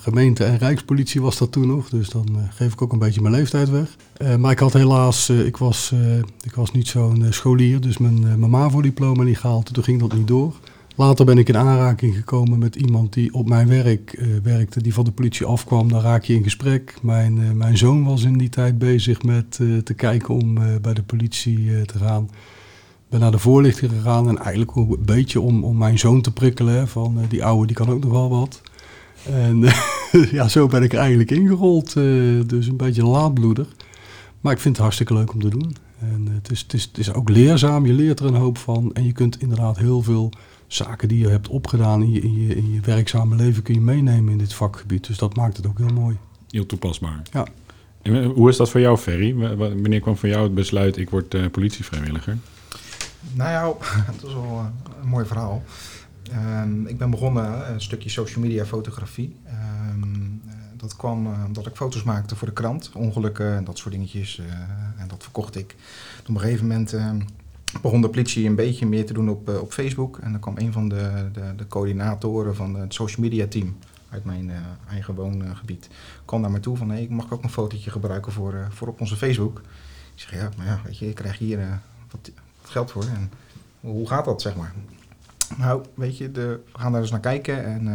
gemeente 0.00 0.44
en 0.44 0.58
rijkspolitie 0.58 1.20
was 1.20 1.38
dat 1.38 1.52
toen 1.52 1.66
nog, 1.66 1.88
dus 1.88 2.08
dan 2.08 2.26
geef 2.50 2.72
ik 2.72 2.82
ook 2.82 2.92
een 2.92 2.98
beetje 2.98 3.20
mijn 3.20 3.34
leeftijd 3.34 3.70
weg. 3.70 3.96
maar 4.38 4.50
ik 4.50 4.58
had 4.58 4.72
helaas, 4.72 5.30
ik, 5.30 5.56
was, 5.56 5.92
ik 6.44 6.54
was 6.54 6.72
niet 6.72 6.88
zo'n 6.88 7.26
scholier, 7.30 7.80
dus 7.80 7.98
mijn, 7.98 8.20
mijn 8.20 8.50
MAVO-diploma 8.50 9.22
niet 9.22 9.38
gehaald, 9.38 9.74
toen 9.74 9.84
ging 9.84 10.00
dat 10.00 10.14
niet 10.14 10.28
door. 10.28 10.54
Later 10.96 11.24
ben 11.24 11.38
ik 11.38 11.48
in 11.48 11.56
aanraking 11.56 12.14
gekomen 12.14 12.58
met 12.58 12.76
iemand 12.76 13.12
die 13.12 13.34
op 13.34 13.48
mijn 13.48 13.68
werk 13.68 14.16
uh, 14.18 14.36
werkte, 14.42 14.82
die 14.82 14.94
van 14.94 15.04
de 15.04 15.12
politie 15.12 15.46
afkwam. 15.46 15.88
Dan 15.88 16.00
raak 16.00 16.24
je 16.24 16.34
in 16.34 16.42
gesprek. 16.42 16.98
Mijn, 17.02 17.36
uh, 17.36 17.50
mijn 17.50 17.78
zoon 17.78 18.04
was 18.04 18.22
in 18.22 18.38
die 18.38 18.48
tijd 18.48 18.78
bezig 18.78 19.22
met 19.22 19.58
uh, 19.60 19.78
te 19.78 19.94
kijken 19.94 20.34
om 20.34 20.54
bij 20.82 20.94
de 20.94 21.02
politie 21.02 21.84
te 21.84 21.98
gaan. 21.98 22.30
Ben 23.08 23.20
naar 23.20 23.30
de 23.30 23.38
voorlichting 23.38 23.92
gegaan 23.92 24.28
en 24.28 24.38
eigenlijk 24.38 24.76
een 24.76 24.96
beetje 25.04 25.40
om, 25.40 25.64
om 25.64 25.76
mijn 25.76 25.98
zoon 25.98 26.20
te 26.20 26.32
prikkelen. 26.32 26.74
Hè, 26.74 26.86
van 26.86 27.18
die 27.28 27.44
oude, 27.44 27.66
die 27.66 27.76
kan 27.76 27.90
ook 27.90 28.02
nog 28.02 28.12
wel 28.12 28.28
wat. 28.28 28.62
En 29.30 29.64
ja, 30.38 30.48
zo 30.48 30.66
ben 30.66 30.82
ik 30.82 30.92
eigenlijk 30.92 31.30
ingerold. 31.30 31.92
dus 32.46 32.66
een 32.66 32.76
beetje 32.76 33.04
laadbloeder. 33.04 33.66
Maar 34.40 34.52
ik 34.52 34.60
vind 34.60 34.74
het 34.74 34.82
hartstikke 34.82 35.14
leuk 35.14 35.32
om 35.32 35.40
te 35.40 35.48
doen. 35.48 35.76
En 35.98 36.28
het 36.30 36.50
is, 36.50 36.60
het, 36.60 36.72
is, 36.72 36.82
het 36.82 36.98
is 36.98 37.12
ook 37.12 37.28
leerzaam, 37.28 37.86
je 37.86 37.92
leert 37.92 38.20
er 38.20 38.26
een 38.26 38.34
hoop 38.34 38.58
van. 38.58 38.90
En 38.92 39.04
je 39.04 39.12
kunt 39.12 39.40
inderdaad 39.40 39.78
heel 39.78 40.02
veel 40.02 40.32
zaken 40.74 41.08
die 41.08 41.18
je 41.18 41.28
hebt 41.28 41.48
opgedaan 41.48 42.02
in 42.02 42.10
je, 42.10 42.20
in 42.20 42.46
je, 42.46 42.54
in 42.54 42.72
je 42.72 42.80
werkzame 42.80 43.36
leven 43.36 43.62
kun 43.62 43.74
je 43.74 43.80
meenemen 43.80 44.32
in 44.32 44.38
dit 44.38 44.54
vakgebied. 44.54 45.06
Dus 45.06 45.18
dat 45.18 45.36
maakt 45.36 45.56
het 45.56 45.66
ook 45.66 45.78
heel 45.78 45.92
mooi. 45.92 46.16
Heel 46.50 46.66
toepasbaar. 46.66 47.22
Ja. 47.32 47.46
En 48.02 48.22
eh, 48.22 48.26
hoe 48.30 48.48
is 48.48 48.56
dat 48.56 48.70
voor 48.70 48.80
jou, 48.80 48.96
Ferry? 48.96 49.56
Wanneer 49.56 50.00
kwam 50.00 50.16
voor 50.16 50.28
jou 50.28 50.42
het 50.42 50.54
besluit, 50.54 50.96
ik 50.96 51.10
word 51.10 51.34
uh, 51.34 51.46
politievrijwilliger? 51.50 52.38
Nou 53.32 53.50
ja, 53.50 53.62
dat 54.20 54.28
is 54.28 54.34
wel 54.34 54.44
uh, 54.44 54.66
een 55.02 55.08
mooi 55.08 55.26
verhaal. 55.26 55.62
Um, 56.62 56.86
ik 56.86 56.98
ben 56.98 57.10
begonnen 57.10 57.72
een 57.72 57.80
stukje 57.80 58.08
social 58.08 58.44
media 58.44 58.64
fotografie. 58.64 59.36
Um, 59.90 60.42
dat 60.76 60.96
kwam 60.96 61.44
omdat 61.46 61.66
ik 61.66 61.76
foto's 61.76 62.02
maakte 62.02 62.36
voor 62.36 62.48
de 62.48 62.54
krant, 62.54 62.90
ongelukken 62.94 63.56
en 63.56 63.64
dat 63.64 63.78
soort 63.78 63.94
dingetjes. 63.94 64.40
en 64.96 65.08
dat 65.08 65.22
verkocht 65.22 65.56
ik. 65.56 65.74
Op 66.20 66.28
een 66.28 66.40
gegeven 66.40 66.66
moment 66.66 66.92
ehm, 66.92 67.20
begon 67.80 68.00
de 68.00 68.08
politie 68.08 68.46
een 68.46 68.54
beetje 68.54 68.86
meer 68.86 69.06
te 69.06 69.12
doen 69.12 69.28
op, 69.28 69.48
uh, 69.48 69.60
op 69.60 69.72
Facebook. 69.72 70.18
En 70.18 70.30
dan 70.30 70.40
kwam 70.40 70.58
een 70.58 70.72
van 70.72 70.88
de, 70.88 71.28
de, 71.32 71.54
de, 71.56 71.66
coördinatoren 71.66 72.56
van 72.56 72.74
het 72.74 72.94
social 72.94 73.24
media 73.24 73.46
team 73.46 73.76
uit 74.08 74.24
mijn 74.24 74.48
uh, 74.48 74.56
eigen 74.90 75.14
woongebied. 75.14 75.88
kwam 76.24 76.40
naar 76.40 76.50
me 76.50 76.60
toe 76.60 76.76
van, 76.76 76.92
ik 76.92 77.10
mag 77.10 77.32
ook 77.32 77.42
een 77.42 77.50
fotootje 77.50 77.90
gebruiken 77.90 78.32
voor, 78.32 78.54
uh, 78.54 78.66
voor 78.70 78.88
op 78.88 79.00
onze 79.00 79.16
Facebook. 79.16 79.58
Ik 80.14 80.20
zeg, 80.20 80.34
ja, 80.34 80.48
maar 80.56 80.66
ja, 80.66 80.80
weet 80.84 80.98
je, 80.98 81.08
ik 81.08 81.14
krijg 81.14 81.38
hier 81.38 81.58
wat, 82.10 82.30
wat, 82.62 82.70
geld 82.70 82.90
voor. 82.90 83.04
En 83.04 83.30
hoe 83.80 84.08
gaat 84.08 84.24
dat, 84.24 84.42
zeg 84.42 84.56
maar? 84.56 84.74
Nou, 85.56 85.84
weet 85.94 86.18
je, 86.18 86.32
de, 86.32 86.60
we 86.72 86.78
gaan 86.78 86.92
daar 86.92 87.00
eens 87.00 87.10
naar 87.10 87.20
kijken. 87.20 87.64
En 87.64 87.86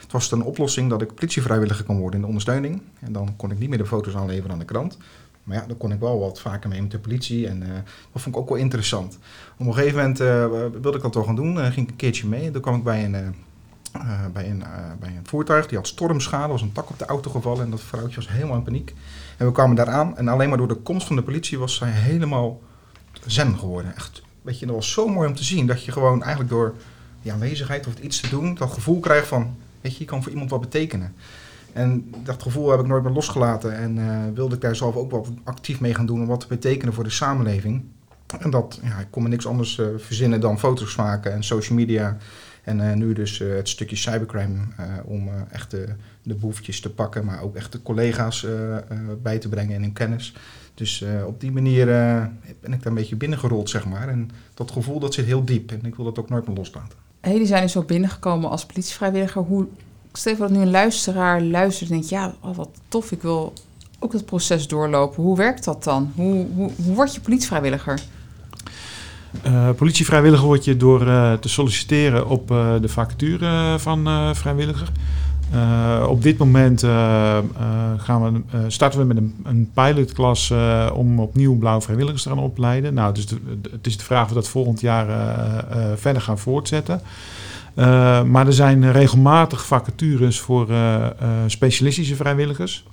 het 0.00 0.12
was 0.12 0.30
een 0.30 0.42
oplossing 0.42 0.90
dat 0.90 1.02
ik 1.02 1.14
politievrijwilliger 1.14 1.84
kon 1.84 1.98
worden 1.98 2.14
in 2.14 2.20
de 2.20 2.26
ondersteuning. 2.26 2.82
En 3.00 3.12
dan 3.12 3.36
kon 3.36 3.50
ik 3.50 3.58
niet 3.58 3.68
meer 3.68 3.78
de 3.78 3.86
foto's 3.86 4.14
aanleveren 4.14 4.52
aan 4.52 4.58
de 4.58 4.64
krant. 4.64 4.98
Maar 5.44 5.56
ja, 5.56 5.66
dan 5.66 5.76
kon 5.76 5.92
ik 5.92 6.00
wel 6.00 6.20
wat 6.20 6.40
vaker 6.40 6.68
mee 6.68 6.82
met 6.82 6.90
de 6.90 6.98
politie. 6.98 7.48
En 7.48 7.60
dat 8.12 8.22
vond 8.22 8.34
ik 8.34 8.40
ook 8.40 8.48
wel 8.48 8.58
interessant. 8.58 9.18
Op 9.58 9.66
een 9.66 9.74
gegeven 9.74 9.96
moment 9.96 10.18
wilde 10.82 10.96
ik 10.96 11.02
dat 11.02 11.12
toch 11.12 11.26
gaan 11.26 11.36
doen. 11.36 11.56
ging 11.56 11.86
ik 11.86 11.90
een 11.90 11.96
keertje 11.96 12.26
mee. 12.26 12.46
En 12.46 12.52
toen 12.52 12.62
kwam 12.62 12.76
ik 12.76 12.84
bij 12.84 13.04
een 13.04 13.34
bij, 14.32 14.50
een, 14.50 14.64
bij 15.00 15.08
een 15.08 15.26
voertuig. 15.26 15.66
Die 15.66 15.78
had 15.78 15.86
stormschade, 15.86 16.52
was 16.52 16.62
een 16.62 16.72
tak 16.72 16.90
op 16.90 16.98
de 16.98 17.06
auto 17.06 17.30
gevallen 17.30 17.64
en 17.64 17.70
dat 17.70 17.80
vrouwtje 17.80 18.16
was 18.16 18.28
helemaal 18.28 18.56
in 18.56 18.62
paniek. 18.62 18.94
En 19.36 19.46
we 19.46 19.52
kwamen 19.52 19.76
daar 19.76 19.88
aan 19.88 20.16
en 20.16 20.28
alleen 20.28 20.48
maar 20.48 20.58
door 20.58 20.68
de 20.68 20.74
komst 20.74 21.06
van 21.06 21.16
de 21.16 21.22
politie 21.22 21.58
was 21.58 21.74
zij 21.74 21.90
helemaal 21.90 22.60
zen 23.26 23.58
geworden. 23.58 23.94
Echt, 23.96 24.22
weet 24.42 24.58
je, 24.58 24.66
dat 24.66 24.74
was 24.74 24.92
zo 24.92 25.08
mooi 25.08 25.28
om 25.28 25.34
te 25.34 25.44
zien 25.44 25.66
dat 25.66 25.84
je 25.84 25.92
gewoon 25.92 26.20
eigenlijk 26.22 26.50
door 26.50 26.74
die 27.22 27.32
aanwezigheid 27.32 27.86
of 27.86 27.98
iets 27.98 28.20
te 28.20 28.28
doen, 28.28 28.54
dat 28.54 28.72
gevoel 28.72 29.00
krijgt 29.00 29.28
van, 29.28 29.56
weet 29.80 29.92
je, 29.92 29.98
je 29.98 30.04
kan 30.04 30.22
voor 30.22 30.32
iemand 30.32 30.50
wat 30.50 30.60
betekenen. 30.60 31.14
En 31.72 32.14
dat 32.24 32.42
gevoel 32.42 32.70
heb 32.70 32.80
ik 32.80 32.86
nooit 32.86 33.02
meer 33.02 33.12
losgelaten 33.12 33.76
en 33.76 33.96
uh, 33.96 34.18
wilde 34.34 34.54
ik 34.54 34.60
daar 34.60 34.76
zelf 34.76 34.96
ook 34.96 35.10
wel 35.10 35.26
actief 35.44 35.80
mee 35.80 35.94
gaan 35.94 36.06
doen 36.06 36.20
om 36.20 36.26
wat 36.26 36.40
te 36.40 36.46
betekenen 36.46 36.94
voor 36.94 37.04
de 37.04 37.10
samenleving. 37.10 37.84
En 38.38 38.50
dat, 38.50 38.80
ja, 38.82 38.98
ik 38.98 39.06
kon 39.10 39.22
me 39.22 39.28
niks 39.28 39.46
anders 39.46 39.80
verzinnen 39.96 40.40
dan 40.40 40.58
foto's 40.58 40.96
maken 40.96 41.32
en 41.32 41.44
social 41.44 41.78
media 41.78 42.16
en 42.62 42.78
uh, 42.78 42.92
nu 42.92 43.12
dus 43.12 43.38
het 43.38 43.68
stukje 43.68 43.96
cybercrime 43.96 44.58
om 45.04 45.28
echt 45.50 45.70
de, 45.70 45.88
de 46.22 46.34
boefjes 46.34 46.80
te 46.80 46.90
pakken, 46.90 47.24
maar 47.24 47.42
ook 47.42 47.56
echt 47.56 47.72
de 47.72 47.82
collega's 47.82 48.46
bij 49.22 49.38
te 49.38 49.48
brengen 49.48 49.74
in 49.74 49.82
hun 49.82 49.92
kennis. 49.92 50.34
Dus 50.74 51.04
op 51.26 51.40
die 51.40 51.52
manier 51.52 51.86
ben 52.60 52.72
ik 52.72 52.82
daar 52.82 52.86
een 52.86 52.94
beetje 52.94 53.16
binnengerold, 53.16 53.70
zeg 53.70 53.86
maar. 53.86 54.08
En 54.08 54.30
dat 54.54 54.70
gevoel 54.70 54.98
dat 54.98 55.14
zit 55.14 55.24
heel 55.24 55.44
diep 55.44 55.70
en 55.70 55.84
ik 55.84 55.94
wil 55.94 56.04
dat 56.04 56.18
ook 56.18 56.28
nooit 56.28 56.46
meer 56.46 56.56
loslaten. 56.56 56.98
Hey, 57.20 57.36
die 57.36 57.46
zijn 57.46 57.62
dus 57.62 57.72
zo 57.72 57.82
binnengekomen 57.82 58.50
als 58.50 58.66
politievrijwilliger. 58.66 59.42
Hoe, 59.42 59.66
stel 60.12 60.36
dat 60.36 60.50
nu 60.50 60.60
een 60.60 60.70
luisteraar 60.70 61.42
luistert 61.42 61.90
en 61.90 61.96
denkt, 61.96 62.10
ja, 62.10 62.34
oh, 62.40 62.56
wat 62.56 62.68
tof, 62.88 63.12
ik 63.12 63.22
wil 63.22 63.52
ook 63.98 64.12
het 64.12 64.24
proces 64.24 64.68
doorlopen. 64.68 65.22
Hoe 65.22 65.36
werkt 65.36 65.64
dat 65.64 65.84
dan? 65.84 66.12
Hoe, 66.14 66.46
hoe, 66.54 66.70
hoe 66.84 66.94
word 66.94 67.14
je 67.14 67.20
politievrijwilliger? 67.20 68.00
Uh, 69.46 69.70
politievrijwilliger 69.70 70.46
word 70.46 70.64
je 70.64 70.76
door 70.76 71.06
uh, 71.06 71.32
te 71.32 71.48
solliciteren 71.48 72.28
op 72.28 72.50
uh, 72.50 72.74
de 72.80 72.88
vacature 72.88 73.78
van 73.78 74.34
vrijwilliger. 74.34 74.88
op 76.08 76.22
dit 76.22 76.38
moment 76.38 76.80
gaan 77.96 78.22
we, 78.32 78.40
starten 78.68 79.00
we 79.00 79.06
met 79.06 79.16
een, 79.16 79.34
een 79.44 79.70
pilotklas 79.74 80.52
om 80.94 81.20
opnieuw 81.20 81.56
blauwe 81.56 81.82
vrijwilligers 81.82 82.22
te 82.22 82.28
gaan 82.28 82.38
opleiden. 82.38 82.94
Nou, 82.94 83.14
dus 83.14 83.26
het 83.70 83.86
is 83.86 83.96
de 83.96 84.04
vraag 84.04 84.22
of 84.22 84.28
we 84.28 84.34
dat 84.34 84.48
volgend 84.48 84.80
jaar 84.80 85.06
verder 85.96 86.22
gaan 86.22 86.38
voortzetten. 86.38 87.00
Maar 88.24 88.46
er 88.46 88.52
zijn 88.52 88.92
regelmatig 88.92 89.66
vacatures 89.66 90.40
voor 90.40 90.68
specialistische 91.46 92.16
vrijwilligers. 92.16 92.84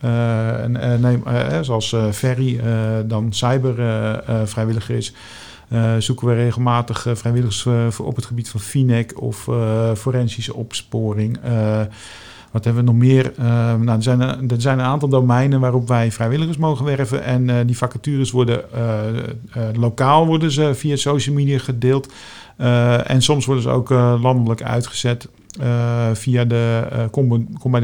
en, 0.00 1.00
neem, 1.00 1.22
zoals 1.60 1.96
Ferry 2.12 2.60
dan 3.06 3.32
cybervrijwilliger 3.32 4.96
is. 4.96 5.14
Zoeken 5.98 6.26
we 6.26 6.34
regelmatig 6.34 7.06
vrijwilligers 7.12 7.66
op 8.00 8.16
het 8.16 8.26
gebied 8.26 8.48
van 8.48 8.60
FINEC 8.60 9.20
of 9.20 9.48
forensische 9.94 10.54
opsporing. 10.54 11.38
Wat 12.50 12.64
hebben 12.64 12.84
we 12.84 12.90
nog 12.90 13.00
meer? 13.00 13.32
nou, 13.36 13.88
er, 13.88 14.02
zijn, 14.02 14.20
er 14.20 14.60
zijn 14.60 14.78
een 14.78 14.84
aantal 14.84 15.08
domeinen 15.08 15.60
waarop 15.60 15.88
wij 15.88 16.12
vrijwilligers 16.12 16.56
mogen 16.56 16.84
werven. 16.84 17.24
En 17.24 17.66
die 17.66 17.76
vacatures 17.76 18.30
worden 18.30 18.64
lokaal 19.74 20.26
worden 20.26 20.50
ze 20.50 20.74
via 20.74 20.96
social 20.96 21.34
media 21.34 21.58
gedeeld. 21.58 22.12
en 23.06 23.22
soms 23.22 23.46
worden 23.46 23.62
ze 23.62 23.70
ook 23.70 23.90
landelijk 24.20 24.62
uitgezet. 24.62 25.28
via 26.12 26.44
de 26.44 27.08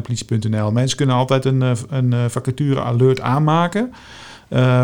politie.nl. 0.03 0.73
Mensen 0.73 0.97
kunnen 0.97 1.17
altijd 1.17 1.45
een, 1.45 1.77
een 1.91 2.31
vacature 2.31 2.83
alert 2.83 3.21
aanmaken. 3.21 3.93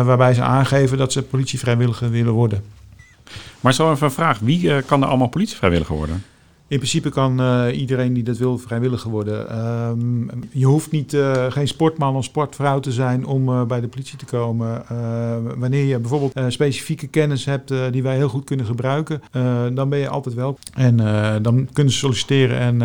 waarbij 0.05 0.33
ze 0.33 0.41
aangeven 0.41 0.97
dat 0.97 1.11
ze 1.11 1.21
politievrijwilliger 1.21 2.09
willen 2.09 2.33
worden. 2.33 2.63
Maar 3.61 3.73
zo 3.73 3.91
even 3.91 4.05
een 4.05 4.13
vraag. 4.13 4.39
Wie 4.39 4.63
uh, 4.63 4.77
kan 4.85 5.01
er 5.01 5.07
allemaal 5.07 5.27
politievrijwilliger 5.27 5.95
worden? 5.95 6.23
In 6.71 6.77
principe 6.77 7.09
kan 7.09 7.41
uh, 7.41 7.79
iedereen 7.79 8.13
die 8.13 8.23
dat 8.23 8.37
wil 8.37 8.57
vrijwilliger 8.57 9.09
worden. 9.09 9.67
Um, 9.89 10.29
je 10.51 10.65
hoeft 10.65 10.91
niet, 10.91 11.13
uh, 11.13 11.45
geen 11.49 11.67
sportman 11.67 12.15
of 12.15 12.23
sportvrouw 12.23 12.79
te 12.79 12.91
zijn 12.91 13.25
om 13.25 13.49
uh, 13.49 13.63
bij 13.63 13.81
de 13.81 13.87
politie 13.87 14.17
te 14.17 14.25
komen. 14.25 14.83
wanneer 15.57 15.85
je 15.85 15.99
bijvoorbeeld 15.99 16.53
specifieke 16.53 17.07
kennis 17.07 17.45
hebt 17.45 17.73
die 17.91 18.03
wij 18.03 18.15
heel 18.15 18.29
goed 18.29 18.43
kunnen 18.43 18.65
gebruiken, 18.65 19.21
dan 19.73 19.89
ben 19.89 19.99
je 19.99 20.09
altijd 20.09 20.35
wel. 20.35 20.57
En 20.73 20.97
dan 21.41 21.69
kunnen 21.73 21.93
ze 21.93 21.99
solliciteren 21.99 22.59
en 22.59 22.77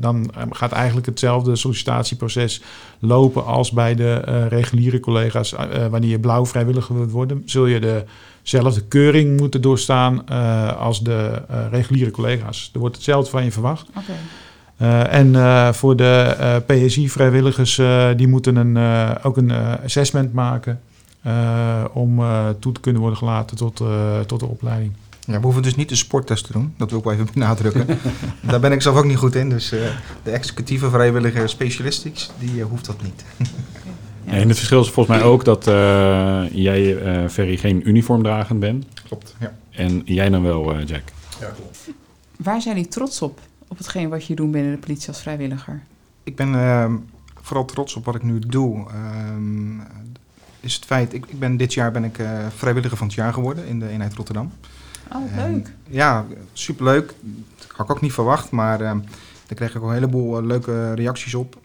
dan 0.00 0.30
gaat 0.50 0.72
eigenlijk 0.72 1.06
hetzelfde 1.06 1.56
sollicitatieproces 1.56 2.62
lopen 2.98 3.44
als 3.44 3.70
bij 3.70 3.94
de 3.94 4.14
reguliere 4.48 5.00
collega's. 5.00 5.54
wanneer 5.90 6.10
je 6.10 6.20
blauw 6.20 6.46
vrijwilliger 6.46 6.94
wilt 6.94 7.10
worden, 7.10 7.42
zul 7.44 7.66
je 7.66 7.80
de 7.80 8.04
zelf 8.42 8.74
de 8.74 8.84
keuring 8.84 9.40
moeten 9.40 9.60
doorstaan 9.60 10.22
uh, 10.30 10.76
als 10.76 11.02
de 11.02 11.42
uh, 11.50 11.56
reguliere 11.70 12.10
collega's. 12.10 12.70
Er 12.74 12.80
wordt 12.80 12.96
hetzelfde 12.96 13.30
van 13.30 13.44
je 13.44 13.52
verwacht. 13.52 13.88
Okay. 13.88 14.16
Uh, 14.78 15.14
en 15.14 15.74
voor 15.74 15.96
de 15.96 16.62
PSI-vrijwilligers, 16.66 17.80
die 18.16 18.28
moeten 18.28 18.56
een, 18.56 18.78
ook 19.22 19.36
een 19.36 19.52
assessment 19.84 20.32
maken 20.32 20.80
om 21.92 22.22
toe 22.58 22.72
te 22.72 22.80
kunnen 22.80 23.00
worden 23.00 23.18
gelaten 23.18 23.56
tot, 23.56 23.82
tot 24.26 24.40
de 24.40 24.46
opleiding. 24.46 24.92
Ja, 25.26 25.38
we 25.38 25.44
hoeven 25.44 25.62
dus 25.62 25.74
niet 25.74 25.88
de 25.88 25.96
sporttest 25.96 26.46
te 26.46 26.52
doen. 26.52 26.74
Dat 26.76 26.90
wil 26.90 26.98
ik 26.98 27.04
wel 27.04 27.12
even 27.12 27.28
benadrukken. 27.34 27.86
Daar 28.50 28.60
ben 28.60 28.72
ik 28.72 28.82
zelf 28.82 28.96
ook 28.96 29.04
niet 29.04 29.16
goed 29.16 29.34
in. 29.34 29.48
Dus 29.48 29.68
de 30.22 30.30
executieve 30.30 30.90
vrijwilliger 30.90 31.48
specialistics, 31.48 32.30
die 32.38 32.62
hoeft 32.62 32.86
dat 32.86 33.02
niet. 33.02 33.24
Ja. 34.24 34.32
En 34.32 34.48
het 34.48 34.56
verschil 34.56 34.80
is 34.80 34.90
volgens 34.90 35.16
mij 35.18 35.26
ook 35.26 35.44
dat 35.44 35.68
uh, 35.68 36.44
jij, 36.52 36.82
uh, 36.82 37.28
Ferry, 37.28 37.56
geen 37.56 37.88
uniformdragend 37.88 38.60
bent. 38.60 38.86
Klopt, 39.06 39.34
ja. 39.40 39.54
En 39.70 40.02
jij 40.04 40.28
dan 40.28 40.42
wel, 40.42 40.74
uh, 40.74 40.86
Jack. 40.86 41.02
Ja, 41.40 41.48
klopt. 41.48 41.90
Waar 42.36 42.60
zijn 42.60 42.74
jullie 42.74 42.90
trots 42.90 43.22
op, 43.22 43.40
op 43.68 43.78
hetgeen 43.78 44.08
wat 44.08 44.26
je 44.26 44.34
doet 44.34 44.50
binnen 44.50 44.72
de 44.72 44.78
politie 44.78 45.08
als 45.08 45.20
vrijwilliger? 45.20 45.82
Ik 46.22 46.36
ben 46.36 46.54
ehm, 46.54 46.96
vooral 47.42 47.64
trots 47.64 47.94
op 47.94 48.04
wat 48.04 48.14
ik 48.14 48.22
nu 48.22 48.38
doe. 48.38 48.86
Um, 49.34 49.82
is 50.60 50.74
het 50.74 50.84
feit, 50.84 51.14
ik, 51.14 51.26
ik, 51.26 51.38
ben, 51.38 51.56
dit 51.56 51.74
jaar 51.74 51.90
ben 51.90 52.04
ik 52.04 52.18
vrijwilliger 52.56 52.96
van 52.96 53.06
het 53.06 53.16
jaar 53.16 53.32
geworden 53.32 53.66
in 53.66 53.78
de 53.78 53.88
eenheid 53.88 54.14
Rotterdam. 54.14 54.52
Oh, 55.12 55.36
leuk. 55.36 55.72
ja, 55.88 56.26
superleuk. 56.52 57.14
Dat 57.58 57.66
had 57.76 57.86
ik 57.86 57.92
ook 57.92 58.00
niet 58.00 58.12
verwacht, 58.12 58.50
maar 58.50 58.80
ehm, 58.80 58.98
daar 59.46 59.56
kreeg 59.56 59.74
ik 59.74 59.82
ook 59.82 59.88
een 59.88 59.94
heleboel 59.94 60.42
leuke 60.42 60.94
reacties 60.94 61.34
op. 61.34 61.61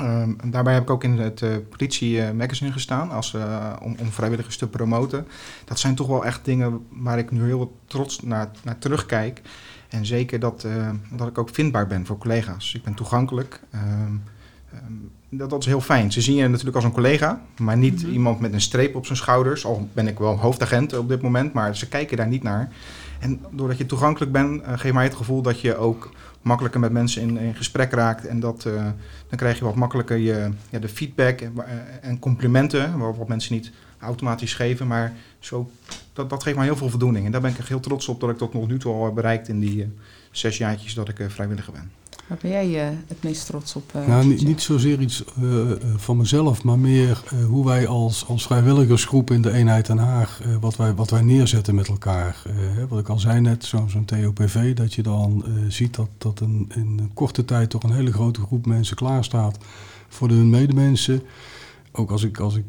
Um, 0.00 0.36
daarbij 0.44 0.74
heb 0.74 0.82
ik 0.82 0.90
ook 0.90 1.04
in 1.04 1.18
het 1.18 1.40
uh, 1.40 1.56
politie 1.68 2.16
uh, 2.16 2.30
magazine 2.30 2.72
gestaan 2.72 3.10
als, 3.10 3.32
uh, 3.32 3.72
om, 3.82 3.96
om, 4.00 4.06
vrijwilligers 4.06 4.56
te 4.56 4.68
promoten. 4.68 5.26
Dat 5.64 5.78
zijn 5.78 5.94
toch 5.94 6.06
wel 6.06 6.24
echt 6.24 6.44
dingen 6.44 6.86
waar 6.88 7.18
ik 7.18 7.30
nu 7.30 7.44
heel 7.44 7.76
trots 7.86 8.20
naar, 8.20 8.50
naar 8.62 8.78
terugkijk. 8.78 9.42
En 9.88 10.06
zeker 10.06 10.40
dat, 10.40 10.66
dat 11.10 11.28
ik 11.28 11.38
ook 11.38 11.48
vindbaar 11.52 11.86
ben 11.86 12.06
voor 12.06 12.18
collega's. 12.18 12.74
Ik 12.74 12.82
ben 12.82 12.94
toegankelijk. 12.94 13.60
Um, 13.74 14.22
dat, 15.36 15.50
dat, 15.50 15.60
is 15.60 15.66
heel 15.66 15.80
fijn. 15.80 16.12
Ze 16.12 16.20
zien 16.20 16.36
je 16.36 16.48
natuurlijk 16.48 16.76
als 16.76 16.84
een 16.84 16.92
collega, 16.92 17.40
maar 17.58 17.76
niet 17.76 17.98
mm 17.98 18.04
-hmm. 18.04 18.12
iemand 18.12 18.40
met 18.40 18.52
een 18.52 18.60
streep 18.60 18.94
op 18.94 19.06
zijn 19.06 19.18
schouders. 19.18 19.64
Al 19.64 19.88
ben 19.92 20.06
ik 20.06 20.18
wel 20.18 20.38
hoofdagent 20.38 20.96
op 20.96 21.08
dit 21.08 21.22
moment, 21.22 21.52
maar 21.52 21.76
ze 21.76 21.88
kijken 21.88 22.16
daar 22.16 22.28
niet 22.28 22.42
naar. 22.42 22.72
En 23.20 23.40
doordat 23.50 23.78
je 23.78 23.86
toegankelijk 23.86 24.32
bent, 24.32 24.62
geeft 24.66 24.94
mij 24.94 25.04
het 25.04 25.14
gevoel 25.14 25.42
dat 25.42 25.60
je 25.60 25.76
ook 25.76 26.10
makkelijker 26.44 26.80
met 26.80 26.92
mensen 26.92 27.22
in, 27.22 27.36
in 27.36 27.54
gesprek 27.54 27.92
raakt. 27.92 28.26
En 28.26 28.40
dat, 28.40 28.64
uh, 28.66 28.74
dan 29.28 29.38
krijg 29.38 29.58
je 29.58 29.64
wat 29.64 29.74
makkelijker 29.74 30.16
je, 30.16 30.50
ja, 30.70 30.78
de 30.78 30.88
feedback 30.88 31.40
en, 31.40 31.52
eh, 31.56 32.08
en 32.08 32.18
complimenten, 32.18 32.98
wat 32.98 33.28
mensen 33.28 33.54
niet 33.54 33.72
automatisch 33.98 34.54
geven. 34.54 34.86
Maar 34.86 35.12
zo, 35.38 35.70
dat, 36.12 36.30
dat 36.30 36.42
geeft 36.42 36.56
mij 36.56 36.64
heel 36.64 36.76
veel 36.76 36.90
voldoening. 36.90 37.26
En 37.26 37.32
daar 37.32 37.40
ben 37.40 37.50
ik 37.50 37.66
heel 37.66 37.80
trots 37.80 38.08
op 38.08 38.20
dat 38.20 38.30
ik 38.30 38.38
dat 38.38 38.52
nog 38.52 38.68
nu 38.68 38.78
toe 38.78 38.94
al 38.94 39.04
heb 39.04 39.14
bereikt 39.14 39.48
in 39.48 39.60
die 39.60 39.76
uh, 39.76 39.86
zes 40.30 40.58
jaartjes 40.58 40.94
dat 40.94 41.08
ik 41.08 41.18
uh, 41.18 41.28
vrijwilliger 41.28 41.72
ben. 41.72 41.90
Waar 42.26 42.38
ben 42.40 42.50
jij 42.50 42.90
uh, 42.90 42.98
het 43.06 43.22
meest 43.22 43.46
trots 43.46 43.76
op? 43.76 43.92
Uh, 43.96 44.06
nou, 44.06 44.26
niet, 44.26 44.46
niet 44.46 44.62
zozeer 44.62 45.00
iets 45.00 45.24
uh, 45.42 45.70
van 45.96 46.16
mezelf, 46.16 46.64
maar 46.64 46.78
meer 46.78 47.22
hoe 47.48 47.64
wij 47.64 47.86
als, 47.86 48.26
als 48.26 48.46
vrijwilligersgroep 48.46 49.30
in 49.30 49.42
de 49.42 49.52
eenheid 49.52 49.86
Den 49.86 49.98
Haag, 49.98 50.40
wat, 50.60 50.76
wij, 50.76 50.94
wat 50.94 51.10
wij 51.10 51.22
neerzetten 51.22 51.74
met 51.74 51.88
elkaar. 51.88 52.42
wat 52.88 52.98
ik 52.98 53.08
al 53.08 53.18
zei 53.18 53.40
net, 53.40 53.64
zo'n 53.64 53.90
zo 53.90 54.04
TOPV, 54.04 54.74
dat 54.74 54.94
je 54.94 55.02
dan 55.02 55.44
ziet 55.68 55.94
dat, 55.94 56.08
dat 56.18 56.40
een, 56.40 56.70
in 56.74 56.98
een 56.98 57.10
korte 57.14 57.44
tijd 57.44 57.70
toch 57.70 57.82
een 57.82 57.94
hele 57.94 58.12
grote 58.12 58.40
groep 58.40 58.66
mensen 58.66 58.96
klaarstaat 58.96 59.58
voor 60.08 60.28
hun 60.28 60.50
medemensen. 60.50 61.22
Ook 61.92 62.10
als 62.10 62.22
ik, 62.22 62.38
als 62.38 62.56
ik 62.56 62.64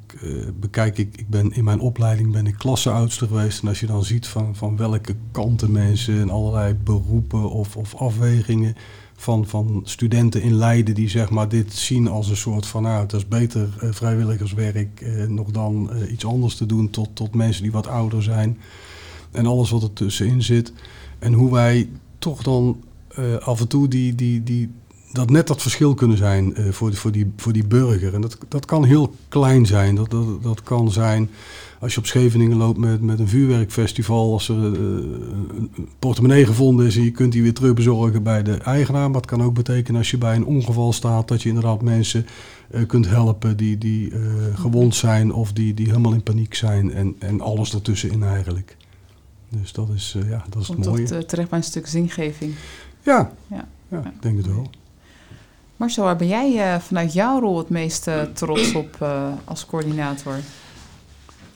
bekijk, 0.59 0.97
ik, 0.97 1.17
ik 1.17 1.29
ben 1.29 1.51
in 1.51 1.63
mijn 1.63 1.79
opleiding 1.79 2.31
ben 2.31 2.47
ik 2.47 2.57
klasseoudster 2.57 3.27
geweest. 3.27 3.61
En 3.61 3.67
als 3.67 3.79
je 3.79 3.85
dan 3.85 4.03
ziet 4.03 4.27
van, 4.27 4.55
van 4.55 4.77
welke 4.77 5.15
kanten 5.31 5.71
mensen 5.71 6.19
en 6.19 6.29
allerlei 6.29 6.73
beroepen 6.73 7.49
of, 7.49 7.77
of 7.77 7.95
afwegingen 7.95 8.75
van, 9.15 9.47
van 9.47 9.81
studenten 9.83 10.41
in 10.41 10.53
Leiden 10.53 10.95
die 10.95 11.09
zeg 11.09 11.29
maar 11.29 11.49
dit 11.49 11.73
zien 11.73 12.07
als 12.07 12.29
een 12.29 12.37
soort 12.37 12.65
van, 12.65 12.83
nou, 12.83 13.01
het 13.01 13.13
is 13.13 13.27
beter 13.27 13.69
uh, 13.83 13.91
vrijwilligerswerk 13.91 15.01
uh, 15.01 15.27
nog 15.27 15.51
dan 15.51 15.89
uh, 15.93 16.11
iets 16.11 16.25
anders 16.25 16.55
te 16.55 16.65
doen 16.65 16.89
tot, 16.89 17.09
tot 17.13 17.35
mensen 17.35 17.63
die 17.63 17.71
wat 17.71 17.87
ouder 17.87 18.23
zijn. 18.23 18.57
En 19.31 19.45
alles 19.45 19.69
wat 19.69 19.83
er 19.83 19.93
tussenin 19.93 20.43
zit. 20.43 20.73
En 21.19 21.33
hoe 21.33 21.51
wij 21.51 21.89
toch 22.19 22.43
dan 22.43 22.83
af 23.39 23.59
en 23.59 23.67
toe 23.67 23.87
die, 23.87 24.15
die, 24.15 24.43
die 24.43 24.69
dat 25.15 25.29
net 25.29 25.47
dat 25.47 25.61
verschil 25.61 25.93
kunnen 25.93 26.17
zijn 26.17 26.55
eh, 26.55 26.71
voor, 26.71 26.93
voor, 26.93 27.11
die, 27.11 27.31
voor 27.37 27.53
die 27.53 27.65
burger. 27.67 28.13
En 28.13 28.21
dat, 28.21 28.37
dat 28.47 28.65
kan 28.65 28.83
heel 28.83 29.13
klein 29.27 29.65
zijn. 29.65 29.95
Dat, 29.95 30.09
dat, 30.11 30.43
dat 30.43 30.63
kan 30.63 30.91
zijn 30.91 31.29
als 31.79 31.93
je 31.93 31.99
op 31.99 32.05
Scheveningen 32.05 32.57
loopt 32.57 32.77
met, 32.77 33.01
met 33.01 33.19
een 33.19 33.27
vuurwerkfestival. 33.27 34.31
Als 34.33 34.49
er 34.49 34.55
eh, 34.55 34.71
een 34.71 35.89
portemonnee 35.99 36.45
gevonden 36.45 36.85
is 36.85 36.95
en 36.95 37.03
je 37.03 37.11
kunt 37.11 37.31
die 37.31 37.41
weer 37.41 37.53
terugbezorgen 37.53 38.23
bij 38.23 38.43
de 38.43 38.53
eigenaar. 38.53 39.07
Maar 39.09 39.21
het 39.21 39.29
kan 39.29 39.43
ook 39.43 39.53
betekenen 39.53 39.99
als 39.99 40.11
je 40.11 40.17
bij 40.17 40.35
een 40.35 40.45
ongeval 40.45 40.93
staat 40.93 41.27
dat 41.27 41.41
je 41.41 41.49
inderdaad 41.49 41.81
mensen 41.81 42.25
eh, 42.71 42.85
kunt 42.87 43.07
helpen 43.07 43.57
die, 43.57 43.77
die 43.77 44.11
gewond 44.53 44.95
zijn 44.95 45.33
of 45.33 45.53
die, 45.53 45.73
die 45.73 45.87
helemaal 45.87 46.13
in 46.13 46.23
paniek 46.23 46.53
zijn. 46.55 46.91
En, 46.93 47.15
en 47.19 47.41
alles 47.41 47.73
ertussenin 47.73 48.23
eigenlijk. 48.23 48.77
Dus 49.49 49.71
dat 49.71 49.89
is, 49.95 50.15
eh, 50.17 50.29
ja, 50.29 50.45
dat 50.49 50.61
is 50.61 50.67
Komt 50.67 50.85
het 50.85 50.95
mooie. 50.95 51.15
eh, 51.15 51.21
terecht 51.21 51.49
bij 51.49 51.57
een 51.57 51.63
stuk 51.65 51.87
zingeving. 51.87 52.53
Ja, 53.03 53.31
Ja. 53.47 53.67
ja. 53.87 54.05
ik 54.05 54.21
denk 54.21 54.37
het 54.37 54.47
wel. 54.47 54.69
Marcel, 55.77 56.03
waar 56.03 56.15
ben 56.15 56.27
jij 56.27 56.73
eh, 56.73 56.79
vanuit 56.79 57.13
jouw 57.13 57.39
rol 57.39 57.57
het 57.57 57.69
meest 57.69 58.09
trots 58.33 58.73
op 58.73 58.95
eh, 58.99 59.27
als 59.43 59.65
coördinator? 59.65 60.39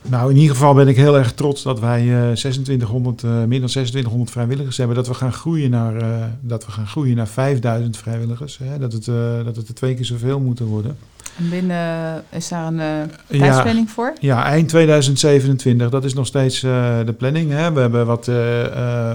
Nou, 0.02 0.30
in 0.32 0.38
ieder 0.38 0.56
geval 0.56 0.74
ben 0.74 0.88
ik 0.88 0.96
heel 0.96 1.18
erg 1.18 1.34
trots 1.34 1.64
dat 1.64 1.80
wij 1.80 2.00
eh 2.02 2.32
2600, 2.36 3.24
eh, 3.24 3.30
meer 3.30 3.60
dan 3.60 3.70
2600 3.70 4.32
vrijwilligers 4.32 4.78
hebben. 4.78 4.96
Dat 4.96 5.08
we 5.08 5.14
gaan 5.14 5.34
groeien 5.34 5.70
naar, 5.70 5.96
eh, 5.96 6.24
dat 6.42 6.66
we 6.66 6.72
gaan 6.72 6.88
groeien 6.88 7.16
naar 7.16 7.28
5000 7.28 7.98
vrijwilligers. 7.98 8.58
Hè? 8.64 8.78
Dat, 8.80 8.94
het, 8.94 9.08
eh, 9.08 9.16
dat 9.46 9.56
het 9.56 9.68
er 9.68 9.74
twee 9.74 9.94
keer 9.96 10.06
zoveel 10.06 10.40
moeten 10.40 10.66
worden. 10.66 10.98
En 11.38 11.50
binnen 11.50 12.24
is 12.30 12.48
daar 12.48 12.68
een 12.68 12.80
eh 12.80 12.86
Ja. 13.28 13.38
tijdsplanning 13.40 13.90
voor? 13.90 14.14
Ja, 14.20 14.44
eind 14.46 14.70
2027, 14.70 15.90
dat 15.90 16.04
is 16.04 16.14
nog 16.14 16.26
steeds 16.26 16.64
eh, 16.64 16.98
de 17.06 17.14
planning. 17.14 17.52
Hè. 17.52 17.72
We, 17.72 17.80
hebben 17.80 18.06
wat, 18.06 18.28
eh, 18.28 18.66
eh, 18.66 18.72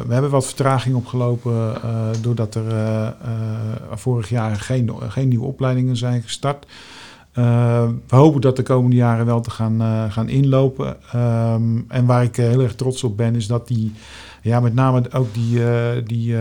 we 0.07 0.13
hebben 0.13 0.31
wat 0.31 0.47
vertraging 0.47 0.95
opgelopen 0.95 1.75
eh, 1.83 1.91
doordat 2.21 2.55
er 2.55 2.69
eh, 2.69 3.07
eh, 3.07 3.13
vorig 3.95 4.29
jaar 4.29 4.57
geen, 4.57 4.91
geen 5.09 5.29
nieuwe 5.29 5.47
opleidingen 5.47 5.97
zijn 5.97 6.23
gestart. 6.23 6.67
Eh, 7.35 7.89
we 8.09 8.17
hopen 8.17 8.41
dat 8.41 8.57
de 8.57 8.63
komende 8.63 8.97
jaren 8.97 9.27
wel 9.27 9.41
te 9.41 9.51
gaan, 9.51 9.81
eh, 9.81 10.13
gaan 10.13 10.29
inlopen. 10.29 10.97
Ehm, 11.13 11.63
en 11.89 12.07
waar 12.07 12.23
ik 12.23 12.39
eh, 12.39 12.47
heel 12.49 12.63
erg 12.63 12.75
trots 12.75 13.05
op 13.05 13.17
ben, 13.17 13.35
is 13.35 13.47
dat 13.47 13.69
die, 13.69 13.93
ja, 14.43 14.61
met 14.61 14.75
name 14.75 15.03
ook 15.13 15.35
die, 15.35 15.61
die 16.05 16.37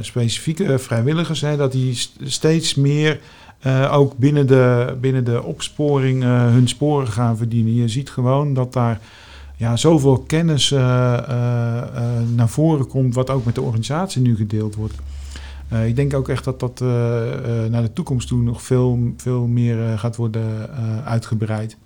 specifieke 0.00 0.78
vrijwilligers, 0.78 1.40
dat 1.40 1.72
die 1.72 1.94
st- 1.94 2.16
steeds 2.22 2.74
meer 2.74 3.20
ook 3.90 4.16
binnen 4.16 4.46
de, 4.46 4.96
binnen 5.00 5.24
de 5.24 5.42
opsporing 5.42 6.22
hun 6.22 6.68
sporen 6.68 7.08
gaan 7.08 7.36
verdienen. 7.36 7.74
Je 7.74 7.88
ziet 7.88 8.10
gewoon 8.10 8.54
dat 8.54 8.72
daar 8.72 9.00
ja, 9.56 9.76
zoveel 9.76 10.18
kennis 10.18 10.70
naar 12.34 12.48
voren 12.48 12.86
komt, 12.86 13.14
wat 13.14 13.30
ook 13.30 13.44
met 13.44 13.54
de 13.54 13.62
organisatie 13.62 14.22
nu 14.22 14.36
gedeeld 14.36 14.74
wordt. 14.74 14.94
Eh, 15.68 15.86
ik 15.86 15.96
denk 15.96 16.14
ook 16.14 16.28
echt 16.28 16.44
dat 16.44 16.60
dat 16.60 16.80
eh, 16.80 17.64
eh, 17.64 17.70
naar 17.70 17.82
de 17.82 17.92
toekomst 17.92 18.28
toe 18.28 18.42
nog 18.42 18.62
veel, 18.62 19.12
veel 19.16 19.46
meer 19.46 19.98
gaat 19.98 20.16
worden 20.16 20.70
uitgebreid. 21.04 21.76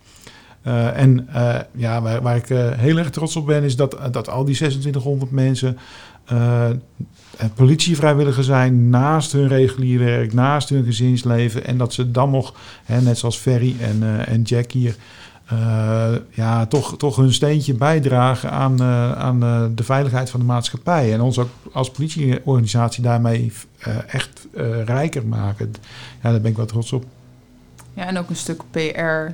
En 0.95 1.29
ja, 1.73 2.03
waar, 2.03 2.23
waar 2.23 2.37
ik 2.37 2.47
heel 2.77 2.99
erg 2.99 3.11
trots 3.11 3.37
op 3.37 3.47
ben, 3.47 3.63
is 3.63 3.77
dat, 3.77 3.99
dat 4.11 4.29
al 4.29 4.45
die 4.45 4.55
2600 4.55 5.31
mensen 5.31 5.79
politievrijwilliger 7.55 8.45
zijn 8.45 8.91
naast 8.91 9.33
hun 9.33 9.49
regulier 9.49 9.99
werk, 9.99 10.33
naast 10.33 10.69
hun 10.69 10.85
gezinsleven. 10.85 11.65
En 11.65 11.79
dat 11.79 11.93
ze 11.93 12.11
dan 12.11 12.31
nog, 12.31 12.55
hè, 12.85 13.01
net 13.01 13.19
zoals 13.19 13.37
Ferry 13.37 13.75
en, 13.81 14.27
en 14.27 14.43
Jack 14.43 14.73
hier, 14.73 14.97
eh, 15.53 16.15
ja, 16.31 16.67
toch, 16.67 16.97
toch 16.97 17.17
hun 17.17 17.33
steentje 17.33 17.75
bijdragen 17.75 18.51
aan, 18.51 18.81
eh, 18.81 19.13
aan 19.13 19.43
eh, 19.43 19.65
de 19.75 19.85
veiligheid 19.85 20.31
van 20.31 20.41
de 20.41 20.47
maatschappij. 20.47 21.13
En 21.13 21.21
ons 21.21 21.39
ook 21.39 21.49
als 21.73 21.91
politieorganisatie 21.91 23.03
daarmee 23.03 23.53
eh, 23.79 24.15
echt 24.15 24.47
eh, 24.55 24.85
rijker 24.85 25.27
maken. 25.27 25.73
Ja, 26.23 26.31
daar 26.31 26.41
ben 26.41 26.51
ik 26.51 26.57
wel 26.57 26.67
trots 26.67 26.93
op. 26.93 27.05
Ja, 27.95 28.07
en 28.07 28.19
ook 28.19 28.31
een 28.31 28.37
stuk 28.37 28.63
PR 28.71 28.79
eh, 28.79 29.31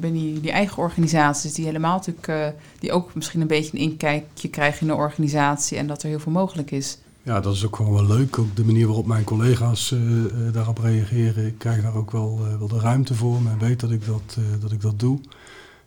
binnen 0.00 0.20
die, 0.20 0.40
die 0.40 0.50
eigen 0.50 0.82
organisaties, 0.82 1.52
die 1.52 1.64
helemaal 1.64 1.96
natuurlijk, 1.96 2.28
eh, 2.28 2.46
die 2.78 2.92
ook 2.92 3.14
misschien 3.14 3.40
een 3.40 3.46
beetje 3.46 3.78
een 3.78 3.90
inkijkje 3.90 4.48
krijgen 4.48 4.80
in 4.80 4.86
de 4.86 4.94
organisatie 4.94 5.78
en 5.78 5.86
dat 5.86 6.02
er 6.02 6.08
heel 6.08 6.20
veel 6.20 6.32
mogelijk 6.32 6.70
is. 6.70 6.98
Ja, 7.22 7.40
dat 7.40 7.54
is 7.54 7.66
ook 7.66 7.76
gewoon 7.76 7.92
wel 7.92 8.16
leuk. 8.16 8.38
Ook 8.38 8.56
de 8.56 8.64
manier 8.64 8.86
waarop 8.86 9.06
mijn 9.06 9.24
collega's 9.24 9.94
daarop 10.52 10.78
reageren. 10.78 11.46
Ik 11.46 11.58
krijg 11.58 11.82
daar 11.82 11.94
ook 11.94 12.10
wel, 12.10 12.40
eh, 12.44 12.58
wel 12.58 12.68
de 12.68 12.78
ruimte 12.78 13.14
voor. 13.14 13.42
Men 13.42 13.58
weet 13.58 13.80
dat 13.80 13.90
ik 13.90 14.06
dat, 14.06 14.36
eh, 14.38 14.44
dat, 14.60 14.72
ik 14.72 14.80
dat 14.80 15.00
doe. 15.00 15.18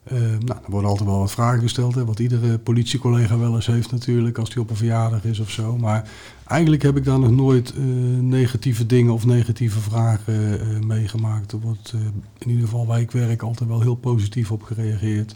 Eh, 0.09 0.19
nou, 0.19 0.59
er 0.65 0.71
worden 0.71 0.89
altijd 0.89 1.09
wel 1.09 1.19
wat 1.19 1.31
vragen 1.31 1.61
gesteld. 1.61 1.95
Hè, 1.95 2.05
wat 2.05 2.19
iedere 2.19 2.57
politiecollega 2.57 3.37
wel 3.37 3.55
eens 3.55 3.65
heeft 3.65 3.91
natuurlijk. 3.91 4.37
Als 4.37 4.49
die 4.49 4.61
op 4.61 4.69
een 4.69 4.75
verjaardag 4.75 5.23
is 5.23 5.39
of 5.39 5.49
zo. 5.49 5.77
Maar 5.77 6.09
eigenlijk 6.45 6.81
heb 6.81 6.97
ik 6.97 7.03
daar 7.03 7.19
nog 7.19 7.31
nooit 7.31 7.73
eh, 7.73 7.83
negatieve 8.21 8.85
dingen 8.85 9.13
of 9.13 9.25
negatieve 9.25 9.79
vragen 9.79 10.59
eh, 10.59 10.79
meegemaakt. 10.79 11.51
Er 11.51 11.59
wordt 11.59 11.91
eh, 11.95 12.01
in 12.37 12.49
ieder 12.49 12.63
geval 12.63 12.85
waar 12.85 12.99
ik 12.99 13.11
werk 13.11 13.41
altijd 13.41 13.69
wel 13.69 13.81
heel 13.81 13.95
positief 13.95 14.51
op 14.51 14.63
gereageerd. 14.63 15.35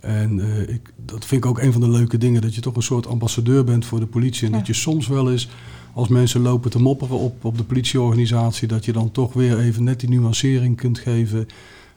En 0.00 0.40
ik, 0.68 0.92
dat 1.04 1.24
vind 1.24 1.44
ik 1.44 1.50
ook 1.50 1.58
een 1.60 1.72
van 1.72 1.80
de 1.80 1.88
leuke 1.90 2.18
dingen, 2.18 2.42
dat 2.42 2.54
je 2.54 2.60
toch 2.60 2.76
een 2.76 2.82
soort 2.82 3.06
ambassadeur 3.06 3.64
bent 3.64 3.84
voor 3.84 4.00
de 4.00 4.06
politie. 4.06 4.46
En 4.46 4.52
Ja. 4.52 4.58
dat 4.58 4.66
je 4.66 4.72
soms 4.72 5.06
wel 5.06 5.30
eens, 5.30 5.48
als 5.92 6.08
mensen 6.08 6.40
lopen 6.40 6.70
te 6.70 6.80
mopperen 6.80 7.18
op, 7.18 7.44
op 7.44 7.56
de 7.56 7.64
politieorganisatie, 7.64 8.68
dat 8.68 8.84
je 8.84 8.92
dan 8.92 9.10
toch 9.10 9.32
weer 9.32 9.58
even 9.58 9.84
net 9.84 10.00
die 10.00 10.08
nuancering 10.08 10.76
kunt 10.76 10.98
geven 10.98 11.46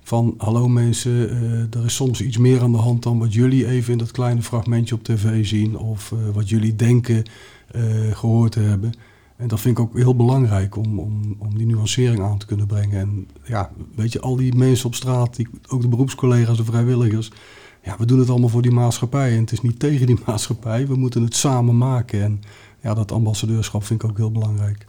van 0.06 0.34
hallo 0.38 0.68
mensen, 0.68 1.30
eh, 1.30 1.80
er 1.80 1.86
is 1.86 1.96
soms 1.96 2.22
iets 2.22 2.38
meer 2.38 2.62
aan 2.62 2.72
de 2.72 2.78
hand 2.78 3.04
dan 3.04 3.20
wat 3.20 3.34
jullie 3.34 3.68
even 3.68 3.91
in 3.91 3.98
dat 3.98 4.12
kleine 4.12 4.41
fragmentje 4.41 4.96
op 4.96 5.04
tv 5.04 5.46
zien 5.46 5.78
of 5.78 6.12
eh, 6.12 6.18
wat 6.34 6.50
jullie 6.50 6.76
denken 6.76 7.24
eh, 7.72 7.84
gehoord 8.12 8.52
te 8.52 8.60
hebben. 8.60 8.94
En 9.36 9.48
dat 9.48 9.60
vind 9.60 9.78
ik 9.78 9.84
ook 9.84 9.98
heel 9.98 10.15
belangrijk 10.15 10.76
om, 10.76 11.00
om, 11.00 11.36
om 11.39 11.58
die 11.58 11.65
nuancering 11.65 12.22
aan 12.22 12.38
te 12.38 12.46
kunnen 12.46 12.68
brengen. 12.68 13.00
En 13.00 13.28
ja, 13.44 13.72
weet 13.96 14.12
je, 14.12 14.20
al 14.20 14.36
die 14.36 14.56
mensen 14.56 14.86
op 14.86 14.96
straat, 14.96 15.38
ook 15.68 15.82
de 15.82 15.88
beroepscollega's, 15.88 16.58
de 16.58 16.65
vrijwilligers, 16.65 17.32
ja, 17.84 17.96
we 17.98 18.06
doen 18.06 18.20
het 18.20 18.30
allemaal 18.30 18.50
voor 18.50 18.62
die 18.62 18.72
maatschappij. 18.72 19.32
En 19.32 19.39
het 19.39 19.52
is 19.52 19.62
niet 19.62 19.80
tegen 19.86 20.06
die 20.06 20.20
maatschappij. 20.26 20.88
We 20.88 20.96
moeten 20.96 21.24
het 21.24 21.36
samen 21.36 21.78
maken. 21.78 22.24
En 22.24 22.41
ja, 22.82 22.94
dat 22.94 23.12
ambassadeurschap 23.12 23.84
vind 23.84 24.04
ik 24.04 24.10
ook 24.10 24.18
heel 24.18 24.32
belangrijk. 24.32 24.86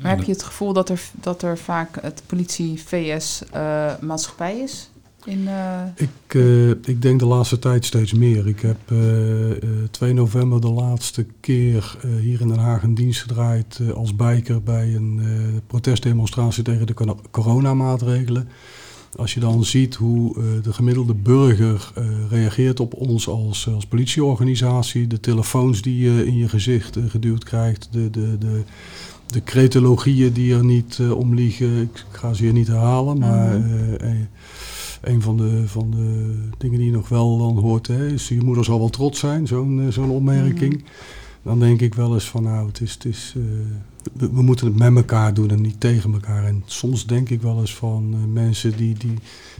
Maar 0.00 0.16
heb 0.16 0.24
je 0.26 0.32
het 0.32 0.42
gevoel 0.42 0.72
dat 0.72 0.88
er, 0.88 1.00
dat 1.20 1.42
er 1.42 1.58
vaak 1.58 1.98
het 2.02 2.22
politie-VS-maatschappij 2.26 4.58
is? 4.58 4.90
In, 5.24 5.48
eh, 5.48 5.82
Ik, 5.96 6.08
eh, 6.34 6.68
ik 6.70 7.02
denk 7.02 7.20
de 7.20 7.26
laatste 7.26 7.58
tijd 7.58 7.84
steeds 7.84 8.12
meer. 8.12 8.46
Ik 8.48 8.60
heb 8.60 8.76
eh, 8.86 9.50
eh, 9.50 9.56
2 9.90 10.12
november 10.12 10.60
de 10.60 10.70
laatste 10.70 11.26
keer 11.40 11.96
eh, 12.02 12.10
hier 12.20 12.40
in 12.40 12.48
Den 12.48 12.58
Haag 12.58 12.82
een 12.82 12.94
dienst 12.94 13.20
gedraaid 13.20 13.78
eh, 13.82 13.90
als 13.90 14.16
biker 14.16 14.62
bij 14.62 14.94
een 14.94 15.18
eh, 15.22 15.28
protestdemonstratie 15.66 16.62
tegen 16.62 16.86
de 16.86 16.94
cor- 16.94 17.20
coronamaatregelen. 17.30 18.48
Als 19.16 19.34
je 19.34 19.40
dan 19.40 19.64
ziet 19.64 19.94
hoe 19.94 20.36
eh, 20.36 20.42
de 20.62 20.72
gemiddelde 20.72 21.14
burger 21.14 21.90
eh, 21.94 22.04
reageert 22.30 22.80
op 22.80 22.94
ons 22.94 23.28
als, 23.28 23.68
als 23.74 23.86
politieorganisatie, 23.86 25.06
de 25.06 25.20
telefoons 25.20 25.82
die 25.82 25.98
je 25.98 26.26
in 26.26 26.36
je 26.36 26.48
gezicht 26.48 26.96
eh, 26.96 27.02
geduwd 27.08 27.44
krijgt, 27.44 27.88
de, 27.90 28.10
de, 28.10 28.38
de, 28.38 28.62
de 29.26 29.42
cretologieën 29.44 30.32
die 30.32 30.54
er 30.54 30.64
niet 30.64 30.98
eh, 31.00 31.10
om 31.12 31.34
liegen. 31.34 31.80
Ik 31.82 32.04
ga 32.10 32.32
ze 32.32 32.42
hier 32.42 32.52
niet 32.52 32.66
herhalen, 32.66 33.18
maar 33.18 33.58
Mhm. 33.58 33.94
eh, 33.94 34.10
een 35.00 35.22
van 35.22 35.36
de, 35.36 35.62
van 35.68 35.90
de 35.90 36.38
dingen 36.58 36.78
die 36.78 36.86
je 36.86 36.92
nog 36.96 37.08
wel 37.08 37.38
dan 37.38 37.58
hoort, 37.58 37.86
hè, 37.86 38.06
is 38.08 38.28
je 38.28 38.40
moeder 38.42 38.64
zal 38.64 38.78
wel 38.78 38.88
trots 38.88 39.18
zijn, 39.18 39.46
zo'n 39.46 39.80
eh, 39.80 39.92
zo'n 39.92 40.10
opmerking. 40.10 40.84
Dan 41.42 41.58
denk 41.58 41.80
ik 41.80 41.94
wel 41.94 42.14
eens 42.14 42.28
van 42.28 42.42
nou, 42.42 42.66
het 42.66 42.80
is, 42.80 42.92
het 42.92 43.04
is, 43.04 43.34
we, 44.12 44.30
we 44.32 44.42
moeten 44.42 44.66
het 44.66 44.76
met 44.76 44.96
elkaar 44.96 45.34
doen 45.34 45.50
en 45.50 45.60
niet 45.60 45.80
tegen 45.80 46.12
elkaar. 46.12 46.44
En 46.44 46.62
soms 46.66 47.06
denk 47.06 47.28
ik 47.30 47.42
wel 47.42 47.60
eens 47.60 47.74
van 47.74 48.32
mensen 48.32 48.76
die, 48.76 48.94
die, 48.98 49.14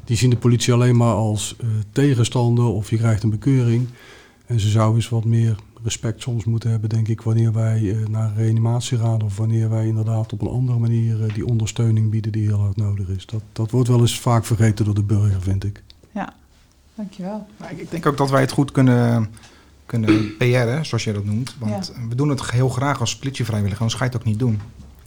die 0.05 0.17
zien 0.17 0.31
de 0.31 0.37
politie 0.37 0.73
alleen 0.73 0.97
maar 0.97 1.15
als 1.15 1.57
tegenstander 1.93 2.65
of 2.65 2.91
je 2.91 2.97
krijgt 2.97 3.23
een 3.23 3.31
bekeuring. 3.31 3.87
En 4.47 4.61
ze 4.61 4.69
zouden 4.69 4.97
eens 4.97 5.09
wat 5.09 5.25
meer 5.25 5.57
respect 5.87 6.23
soms 6.23 6.45
moeten 6.45 6.71
hebben, 6.71 6.89
denk 6.89 7.09
ik, 7.09 7.21
wanneer 7.21 7.53
wij 7.53 7.91
eh, 7.91 8.07
naar 8.07 8.29
een 8.29 8.37
reanimatie 8.37 8.99
gaan 8.99 9.23
of 9.23 9.37
wanneer 9.37 9.71
wij 9.71 9.87
inderdaad 9.87 10.33
op 10.33 10.41
een 10.41 10.49
andere 10.49 10.79
manier 10.79 11.25
eh, 11.25 11.35
die 11.35 11.47
ondersteuning 11.47 12.11
bieden 12.11 12.33
die 12.33 12.47
heel 12.47 12.61
hard 12.61 12.77
nodig 12.77 13.09
is. 13.09 13.27
Dat, 13.27 13.43
dat 13.53 13.71
wordt 13.71 13.89
wel 13.89 14.01
eens 14.01 14.21
vaak 14.21 14.45
vergeten 14.45 14.85
door 14.85 14.95
de 14.95 15.03
burger, 15.03 15.43
vind 15.43 15.65
ik. 15.65 15.83
dankjewel. 16.95 17.47
Maar 17.57 17.73
ik, 17.73 17.79
ik 17.79 17.91
denk 17.91 18.07
ook 18.07 18.17
dat 18.17 18.31
wij 18.31 18.41
het 18.41 18.51
goed 18.51 18.73
kunnen, 18.73 19.29
kunnen 19.87 20.11
PR'en, 20.39 20.87
zoals 20.87 21.05
jij 21.05 21.13
dat 21.13 21.25
noemt. 21.25 21.57
Want 21.59 21.93
we 22.09 22.15
doen 22.15 22.29
het 22.29 22.51
heel 22.51 22.69
graag 22.69 23.01
als 23.01 23.17
politievrijwilliger, 23.17 23.81
anders 23.81 23.99
ga 23.99 24.05
je 24.05 24.11
het 24.11 24.21
ook 24.21 24.27
niet 24.27 24.39
doen. 24.39 24.61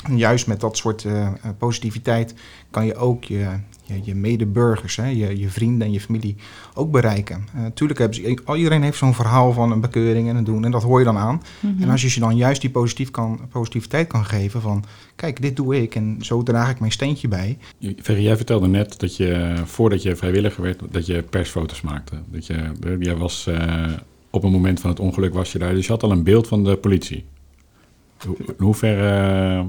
En 0.04 0.18
juist 0.18 0.48
met 0.48 0.60
dat 0.60 0.78
soort 0.78 1.06
eh, 1.06 1.28
eh, 1.28 1.34
positiviteit 1.58 2.34
kan 2.72 2.86
je 2.86 2.96
ook 2.96 3.24
je, 3.24 3.48
je, 3.84 4.00
je 4.04 4.16
medeburgers, 4.16 4.96
hè, 4.96 5.06
je, 5.08 5.40
je 5.40 5.50
vrienden 5.50 5.88
en 5.88 5.94
je 5.94 6.00
familie 6.02 6.36
ook 6.74 6.92
bereiken. 6.92 7.48
Uh, 7.56 7.66
tuurlijk 7.74 8.00
hebben 8.00 8.18
ze, 8.18 8.40
al 8.46 8.56
iedereen 8.56 8.84
heeft 8.84 8.98
zo'n 8.98 9.14
verhaal 9.14 9.54
van 9.54 9.72
een 9.72 9.82
bekeuring 9.82 10.30
en 10.30 10.36
een 10.36 10.44
doen 10.44 10.66
en 10.66 10.72
dat 10.72 10.84
hoor 10.84 11.00
je 11.00 11.06
dan 11.06 11.18
aan. 11.18 11.42
Mhm. 11.60 11.84
En 11.84 11.90
als 11.90 12.02
je 12.02 12.10
ze 12.10 12.20
dan 12.20 12.36
juist 12.36 12.62
die 12.62 12.70
positief 12.70 13.12
kan, 13.12 13.40
positiviteit 13.52 14.08
kan 14.08 14.26
geven 14.26 14.62
van, 14.62 14.84
kijk, 15.16 15.42
dit 15.42 15.56
doe 15.56 15.82
ik 15.82 15.96
en 15.96 16.18
zo 16.20 16.44
draag 16.44 16.70
ik 16.70 16.80
mijn 16.80 16.92
steentje 16.92 17.28
bij. 17.28 17.58
Ferry, 18.02 18.24
jij 18.24 18.36
vertelde 18.36 18.68
net 18.68 19.00
dat 19.00 19.16
je, 19.18 19.54
voordat 19.66 20.02
je 20.02 20.16
vrijwilliger 20.16 20.64
werd, 20.64 20.82
dat 20.92 21.06
je 21.06 21.22
persfoto's 21.24 21.82
maakte. 21.82 22.16
Dat 22.32 22.46
je, 22.46 22.72
jij 23.00 23.16
was, 23.16 23.48
eh, 23.48 23.86
op 24.30 24.42
het 24.42 24.52
moment 24.52 24.80
van 24.80 24.90
het 24.90 25.00
ongeluk 25.00 25.34
was 25.34 25.52
je 25.52 25.60
daar, 25.60 25.74
dus 25.74 25.86
je 25.86 25.92
had 25.92 26.04
al 26.04 26.12
een 26.12 26.24
beeld 26.24 26.48
van 26.48 26.64
de 26.64 26.76
politie. 26.78 27.26
Hoe- 28.26 28.38
In 28.38 28.54
hoeverre 28.58 29.10
eh, 29.58 29.66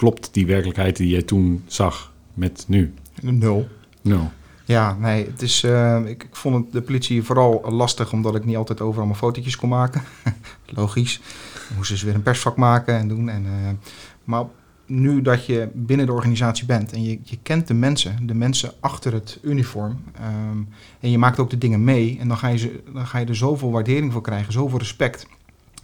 klopt 0.00 0.28
die 0.32 0.46
werkelijkheid 0.46 0.96
die 0.96 1.08
jij 1.08 1.22
toen 1.22 1.62
zag 1.66 2.12
met 2.34 2.64
nu? 2.68 2.94
Nul. 3.20 3.68
Nul. 4.02 4.30
Ja, 4.64 4.96
nee, 5.00 5.26
het 5.26 5.42
is, 5.42 5.62
eh, 5.62 6.00
ik, 6.04 6.22
ik 6.22 6.36
vond 6.36 6.54
het, 6.54 6.72
de 6.72 6.82
politie 6.82 7.22
vooral 7.22 7.64
lastig 7.70 8.12
omdat 8.12 8.34
ik 8.34 8.44
niet 8.44 8.56
altijd 8.56 8.80
overal 8.80 9.06
mijn 9.06 9.18
fotootjes 9.18 9.56
kon 9.56 9.68
maken. 9.68 10.02
Logisch. 10.66 11.20
Dan 11.68 11.76
moesten 11.76 11.96
ze 11.96 12.04
weer 12.04 12.14
een 12.14 12.22
persvak 12.22 12.56
maken 12.56 12.94
en 12.94 13.08
doen. 13.08 13.28
En, 13.28 13.44
eh, 13.46 13.70
maar 14.24 14.44
nu 14.86 15.22
dat 15.22 15.46
je 15.46 15.68
binnen 15.74 16.06
de 16.06 16.12
organisatie 16.12 16.66
bent 16.66 16.92
en 16.92 17.02
je, 17.02 17.18
je 17.22 17.38
kent 17.42 17.66
de 17.66 17.74
mensen, 17.74 18.26
de 18.26 18.34
mensen 18.34 18.72
achter 18.80 19.12
het 19.12 19.38
uniform. 19.42 20.02
ehm, 20.14 20.58
en 21.00 21.10
je 21.10 21.18
maakt 21.18 21.38
ook 21.38 21.50
de 21.50 21.58
dingen 21.58 21.84
mee. 21.84 22.16
En 22.20 22.28
dan 22.28 22.36
ga, 22.36 22.48
je 22.48 22.58
ze, 22.58 22.82
dan 22.92 23.06
ga 23.06 23.18
je 23.18 23.26
er 23.26 23.36
zoveel 23.36 23.70
waardering 23.70 24.12
voor 24.12 24.22
krijgen, 24.22 24.52
zoveel 24.52 24.78
respect. 24.78 25.26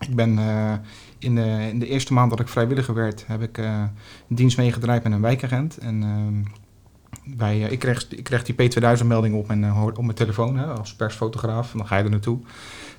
Ik 0.00 0.14
ben 0.14 0.38
eh, 0.38 0.72
in, 1.18 1.34
de, 1.34 1.68
in 1.70 1.78
de 1.78 1.88
eerste 1.88 2.12
maand 2.12 2.30
dat 2.30 2.40
ik 2.40 2.48
vrijwilliger 2.48 2.94
werd, 2.94 3.24
heb 3.26 3.42
ik 3.42 3.58
eh, 3.58 3.82
dienst 4.26 4.56
meegedraaid 4.56 5.02
met 5.02 5.12
een 5.12 5.20
wijkagent. 5.20 5.78
En 5.78 6.02
ehm, 6.02 7.42
eh, 7.42 7.70
ik, 7.70 7.78
kreeg, 7.78 8.08
ik 8.10 8.24
kreeg 8.24 8.44
die 8.44 8.54
P2000-melding 8.54 9.34
op 9.34 9.46
mijn, 9.46 9.64
eh, 9.64 9.82
op 9.82 10.02
mijn 10.02 10.14
telefoon 10.14 10.56
hè, 10.56 10.66
als 10.66 10.94
persfotograaf. 10.94 11.72
En 11.72 11.78
dan 11.78 11.86
ga 11.86 11.96
je 11.96 12.04
er 12.04 12.10
naartoe. 12.10 12.38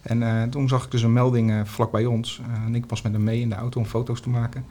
En 0.01 0.49
toen 0.49 0.67
zag 0.67 0.85
ik 0.85 0.91
dus 0.91 1.01
een 1.01 1.13
melding 1.13 1.61
vlak 1.63 1.91
bij 1.91 2.05
ons. 2.05 2.41
En 2.65 2.75
ik 2.75 2.85
was 2.87 3.01
met 3.01 3.11
hem 3.11 3.23
mee 3.23 3.39
in 3.39 3.49
de 3.49 3.55
auto 3.55 3.79
om 3.79 3.85
foto's 3.85 4.21
te 4.21 4.29
maken. 4.29 4.65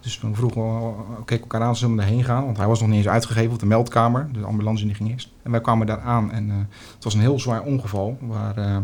Dus 0.00 0.18
toen 0.18 0.34
vroegen 0.34 0.62
we, 0.62 0.68
uh, 0.68 1.24
keek 1.24 1.40
elkaar 1.40 1.62
aan, 1.62 1.76
zullen 1.76 1.96
we 1.96 2.02
erheen 2.02 2.24
gaan? 2.24 2.44
Want 2.44 2.56
hij 2.56 2.66
was 2.66 2.80
nog 2.80 2.88
niet 2.88 2.98
eens 2.98 3.08
uitgegeven 3.08 3.52
op 3.52 3.58
de 3.58 3.66
meldkamer. 3.66 4.28
De 4.32 4.44
ambulance 4.44 4.84
die 4.84 4.94
ging 4.94 5.10
eerst. 5.10 5.32
En 5.42 5.50
wij 5.50 5.60
kwamen 5.60 5.86
daar 5.86 6.00
aan 6.00 6.32
en 6.32 6.50
het 6.94 7.04
was 7.04 7.14
een 7.14 7.20
heel 7.20 7.40
zwaar 7.40 7.62
ongeval. 7.62 8.18
Waar 8.20 8.82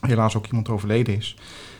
helaas 0.00 0.36
ook 0.36 0.46
iemand 0.46 0.68
overleden 0.68 1.16
is. 1.16 1.36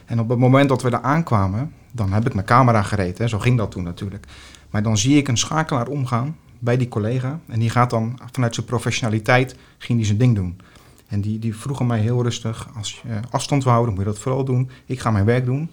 En 0.07 0.21
op 0.21 0.29
het 0.29 0.39
moment 0.39 0.69
dat 0.69 0.83
we 0.83 0.91
daar 0.91 1.03
aankwamen, 1.03 1.73
dan 1.93 2.13
heb 2.13 2.27
ik 2.27 2.35
mijn 2.35 2.47
camera 2.47 2.83
gereed. 2.83 3.19
Hè. 3.19 3.29
Zo 3.29 3.39
ging 3.39 3.57
dat 3.57 3.71
toen 3.71 3.83
natuurlijk. 3.83 4.27
Maar 4.71 4.83
dan 4.83 4.99
zie 4.99 5.17
ik 5.17 5.29
een 5.29 5.39
schakelaar 5.39 5.89
omgaan 5.89 6.37
bij 6.59 6.77
die 6.77 6.89
collega. 6.89 7.41
En 7.47 7.59
die 7.59 7.71
gaat 7.71 7.91
dan 7.91 8.19
vanuit 8.33 8.55
zijn 8.55 8.67
professionaliteit, 8.67 9.57
ging 9.79 9.99
die 9.99 10.07
zijn 10.07 10.19
ding 10.19 10.35
doen. 10.35 10.61
En 11.09 11.21
die, 11.21 11.39
die 11.39 11.57
vroegen 11.57 11.87
mij 11.87 12.01
heel 12.01 12.23
rustig, 12.23 12.69
als 12.77 13.03
je 13.03 13.21
afstand 13.31 13.63
wil 13.65 13.73
houden, 13.73 13.95
moet 13.95 14.05
je 14.05 14.11
dat 14.11 14.19
vooral 14.19 14.45
doen. 14.45 14.71
Ik 14.87 15.01
ga 15.01 15.11
mijn 15.11 15.25
werk 15.25 15.45
doen. 15.45 15.71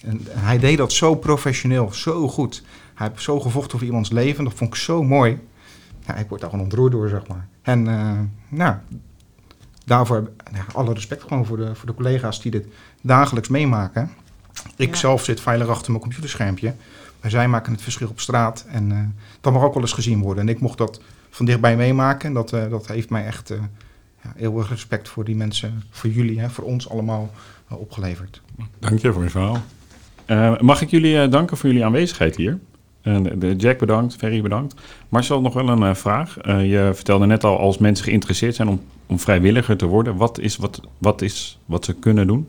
En, 0.00 0.20
hij 0.30 0.58
deed 0.58 0.78
dat 0.78 0.92
zo 0.92 1.14
professioneel, 1.14 1.92
zo 1.92 2.28
goed. 2.28 2.62
Hij 2.94 3.08
heeft 3.08 3.22
zo 3.22 3.40
gevochten 3.40 3.78
voor 3.78 3.86
iemands 3.86 4.10
leven. 4.10 4.44
Dat 4.44 4.54
vond 4.54 4.70
ik 4.70 4.76
zo 4.80 5.02
mooi. 5.02 5.38
Ik 6.16 6.28
word 6.28 6.40
daar 6.40 6.50
gewoon 6.50 6.64
ontroerd 6.64 6.92
door, 6.92 7.08
zeg 7.08 7.26
maar. 7.26 7.48
En 7.62 7.88
eh, 7.88 8.18
nou, 8.48 8.74
daarvoor 9.84 10.30
ja, 10.52 10.64
alle 10.72 10.92
respect 10.92 11.22
gewoon 11.22 11.46
voor 11.46 11.56
de, 11.56 11.74
voor 11.74 11.86
de 11.86 11.94
collega's 11.94 12.40
die 12.40 12.50
dit 12.50 12.66
dagelijks 13.02 13.48
meemaken. 13.48 14.10
Ik 14.76 14.88
Ja. 14.88 14.94
zelf 14.96 15.24
zit 15.24 15.40
veilig 15.40 15.68
achter 15.68 15.90
mijn 15.90 16.02
computerschermpje. 16.02 16.74
Maar 17.20 17.30
zij 17.30 17.48
maken 17.48 17.72
het 17.72 17.82
verschil 17.82 18.08
op 18.08 18.20
straat. 18.20 18.64
En 18.68 18.92
eh, 18.92 18.98
dat 19.40 19.52
mag 19.52 19.62
ook 19.62 19.74
wel 19.74 19.82
eens 19.82 19.92
gezien 19.92 20.20
worden. 20.20 20.42
En 20.42 20.54
ik 20.54 20.60
mocht 20.60 20.78
dat 20.78 21.00
van 21.30 21.46
dichtbij 21.46 21.76
meemaken. 21.76 22.28
En 22.28 22.34
dat, 22.34 22.52
eh, 22.52 22.70
dat 22.70 22.86
heeft 22.86 23.10
mij 23.10 23.24
echt 23.26 23.50
eh 23.50 23.58
ja, 24.22 24.32
eeuwig 24.36 24.68
respect 24.68 25.08
voor 25.08 25.24
die 25.24 25.36
mensen, 25.36 25.82
voor 25.90 26.10
jullie, 26.10 26.40
hè, 26.40 26.50
voor 26.50 26.64
ons 26.64 26.88
allemaal 26.88 27.30
opgeleverd. 27.68 28.40
Dank 28.78 28.98
je 28.98 29.12
voor 29.12 29.22
je 29.22 29.30
verhaal. 29.30 29.58
Eh, 30.24 30.60
mag 30.60 30.80
ik 30.82 30.90
jullie 30.90 31.20
eh, 31.20 31.30
danken 31.30 31.56
voor 31.56 31.68
jullie 31.68 31.84
aanwezigheid 31.84 32.36
hier? 32.36 32.58
En 33.02 33.38
Jack 33.56 33.78
bedankt, 33.78 34.16
Ferry 34.16 34.42
bedankt. 34.42 34.74
Marcel, 35.08 35.40
nog 35.40 35.54
wel 35.54 35.68
een 35.68 35.96
vraag. 35.96 36.38
Eh, 36.38 36.70
je 36.70 36.90
vertelde 36.94 37.26
net 37.26 37.44
al, 37.44 37.58
als 37.58 37.78
mensen 37.78 38.04
geïnteresseerd 38.04 38.54
zijn 38.54 38.68
om, 38.68 38.80
om 39.06 39.18
vrijwilliger 39.18 39.76
te 39.76 39.86
worden, 39.86 40.16
wat 40.16 40.38
is 40.38 40.56
wat, 40.56 40.80
wat 40.98 41.22
is 41.22 41.58
wat 41.64 41.84
ze 41.84 41.92
kunnen 41.94 42.26
doen? 42.26 42.48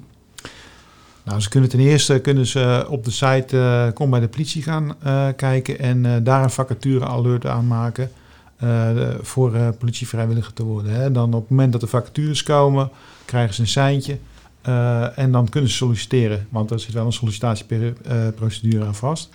Nou, 1.23 1.41
ze 1.41 1.49
kunnen 1.49 1.69
ten 1.69 1.79
eerste 1.79 2.19
kunnen 2.19 2.47
ze 2.47 2.85
op 2.89 3.03
de 3.03 3.11
site 3.11 3.57
eh, 3.59 3.93
Kom 3.93 4.09
bij 4.09 4.19
de 4.19 4.27
politie 4.27 4.63
gaan 4.63 4.95
eh, 5.03 5.27
kijken 5.35 5.79
en 5.79 6.05
eh, 6.05 6.11
daar 6.23 6.43
een 6.43 6.49
vacature 6.49 7.05
alert 7.05 7.45
aanmaken 7.45 8.11
eh, 8.57 8.89
voor 9.21 9.55
eh, 9.55 9.67
politievrijwilliger 9.79 10.53
te 10.53 10.63
worden. 10.63 10.91
Hè. 10.91 11.11
Dan 11.11 11.33
op 11.33 11.41
het 11.41 11.49
moment 11.49 11.71
dat 11.71 11.81
de 11.81 11.87
vacatures 11.87 12.43
komen, 12.43 12.89
krijgen 13.25 13.53
ze 13.53 13.61
een 13.61 13.67
seintje 13.67 14.17
eh, 14.61 15.17
en 15.17 15.31
dan 15.31 15.49
kunnen 15.49 15.69
ze 15.69 15.75
solliciteren, 15.75 16.47
want 16.49 16.71
er 16.71 16.79
zit 16.79 16.93
wel 16.93 17.05
een 17.05 17.13
sollicitatieprocedure 17.13 18.85
aan 18.85 18.95
vast. 18.95 19.29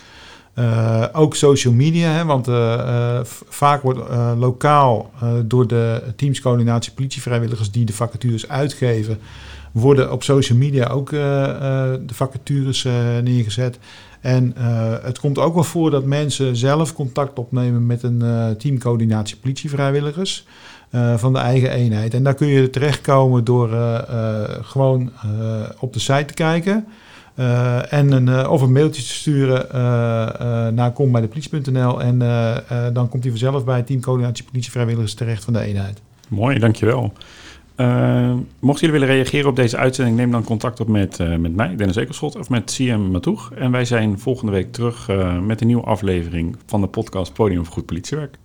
Eh, 0.55 1.05
ook 1.13 1.35
social 1.35 1.73
media, 1.75 2.11
hè, 2.11 2.25
want 2.25 2.49
eh, 2.49 2.75
eh, 3.19 3.25
vaak 3.49 3.83
wordt 3.83 4.09
eh, 4.09 4.33
lokaal 4.37 5.11
eh, 5.21 5.33
door 5.45 5.67
de 5.67 6.03
teamscoördinatie 6.17 6.93
politievrijwilligers 6.93 7.71
die 7.71 7.85
de 7.85 7.93
vacatures 7.93 8.49
uitgeven, 8.49 9.19
worden 9.73 10.13
op 10.13 10.23
social 10.23 10.59
media 10.59 10.87
ook 10.87 11.13
eh, 11.13 11.45
eh, 11.49 12.01
de 12.07 12.15
vacatures 12.15 12.85
eh, 12.85 12.93
neergezet. 13.23 13.79
En 14.21 14.55
het 15.03 15.19
komt 15.19 15.39
ook 15.39 15.55
wel 15.55 15.65
voor 15.65 15.91
dat 15.91 16.05
mensen 16.05 16.57
zelf 16.57 16.95
contact 16.95 17.39
opnemen 17.39 17.87
met 17.87 18.03
een 18.03 18.23
teamcoördinatie 18.59 19.37
politievrijwilligers 19.37 20.47
eh, 20.91 21.17
van 21.17 21.33
de 21.33 21.39
eigen 21.39 21.71
eenheid. 21.71 22.15
En 22.15 22.23
daar 22.23 22.35
kun 22.35 22.47
je 22.47 22.71
terechtkomen 22.71 23.45
door 23.45 23.69
gewoon 24.63 25.11
op 25.79 25.93
de 25.93 25.99
site 25.99 26.25
te 26.25 26.35
kijken. 26.35 26.87
en 27.89 28.13
een, 28.13 28.49
of 28.49 28.63
een 28.63 28.73
mailtje 28.73 29.03
te 29.03 29.09
sturen 29.09 29.67
naar 30.75 30.93
kombijdepolitie.nl. 30.93 32.03
En 32.03 32.19
dan 32.93 33.09
komt 33.09 33.23
hij 33.23 33.33
vanzelf 33.33 33.65
bij 33.65 33.83
teamcoördinatie 33.83 34.45
politievrijwilligers 34.45 35.15
terecht 35.15 35.45
van 35.45 35.53
de 35.53 35.61
eenheid. 35.61 36.01
Mooi, 36.29 36.59
dankjewel. 36.59 37.13
Eh 37.79 38.19
mochten 38.61 38.87
jullie 38.87 39.01
willen 39.01 39.15
reageren 39.15 39.51
op 39.51 39.57
deze 39.57 39.77
uitzending, 39.77 40.17
neem 40.17 40.31
dan 40.31 40.45
contact 40.45 40.81
op 40.81 40.89
met, 40.89 41.21
eh, 41.21 41.37
met 41.37 41.55
mij, 41.55 41.77
Dennis 41.77 41.97
Ekelschot, 41.97 42.37
of 42.37 42.49
met 42.49 42.73
CM 42.75 43.11
Matoeg. 43.11 43.53
En 43.53 43.71
wij 43.71 43.85
zijn 43.85 44.19
volgende 44.19 44.53
week 44.53 44.73
terug 44.73 45.09
eh, 45.09 45.39
met 45.39 45.61
een 45.61 45.67
nieuwe 45.67 45.83
aflevering 45.83 46.57
van 46.67 46.81
de 46.81 46.87
podcast 46.87 47.33
Podium 47.33 47.65
voor 47.65 47.73
Goed 47.73 47.87
Politiewerk. 47.87 48.39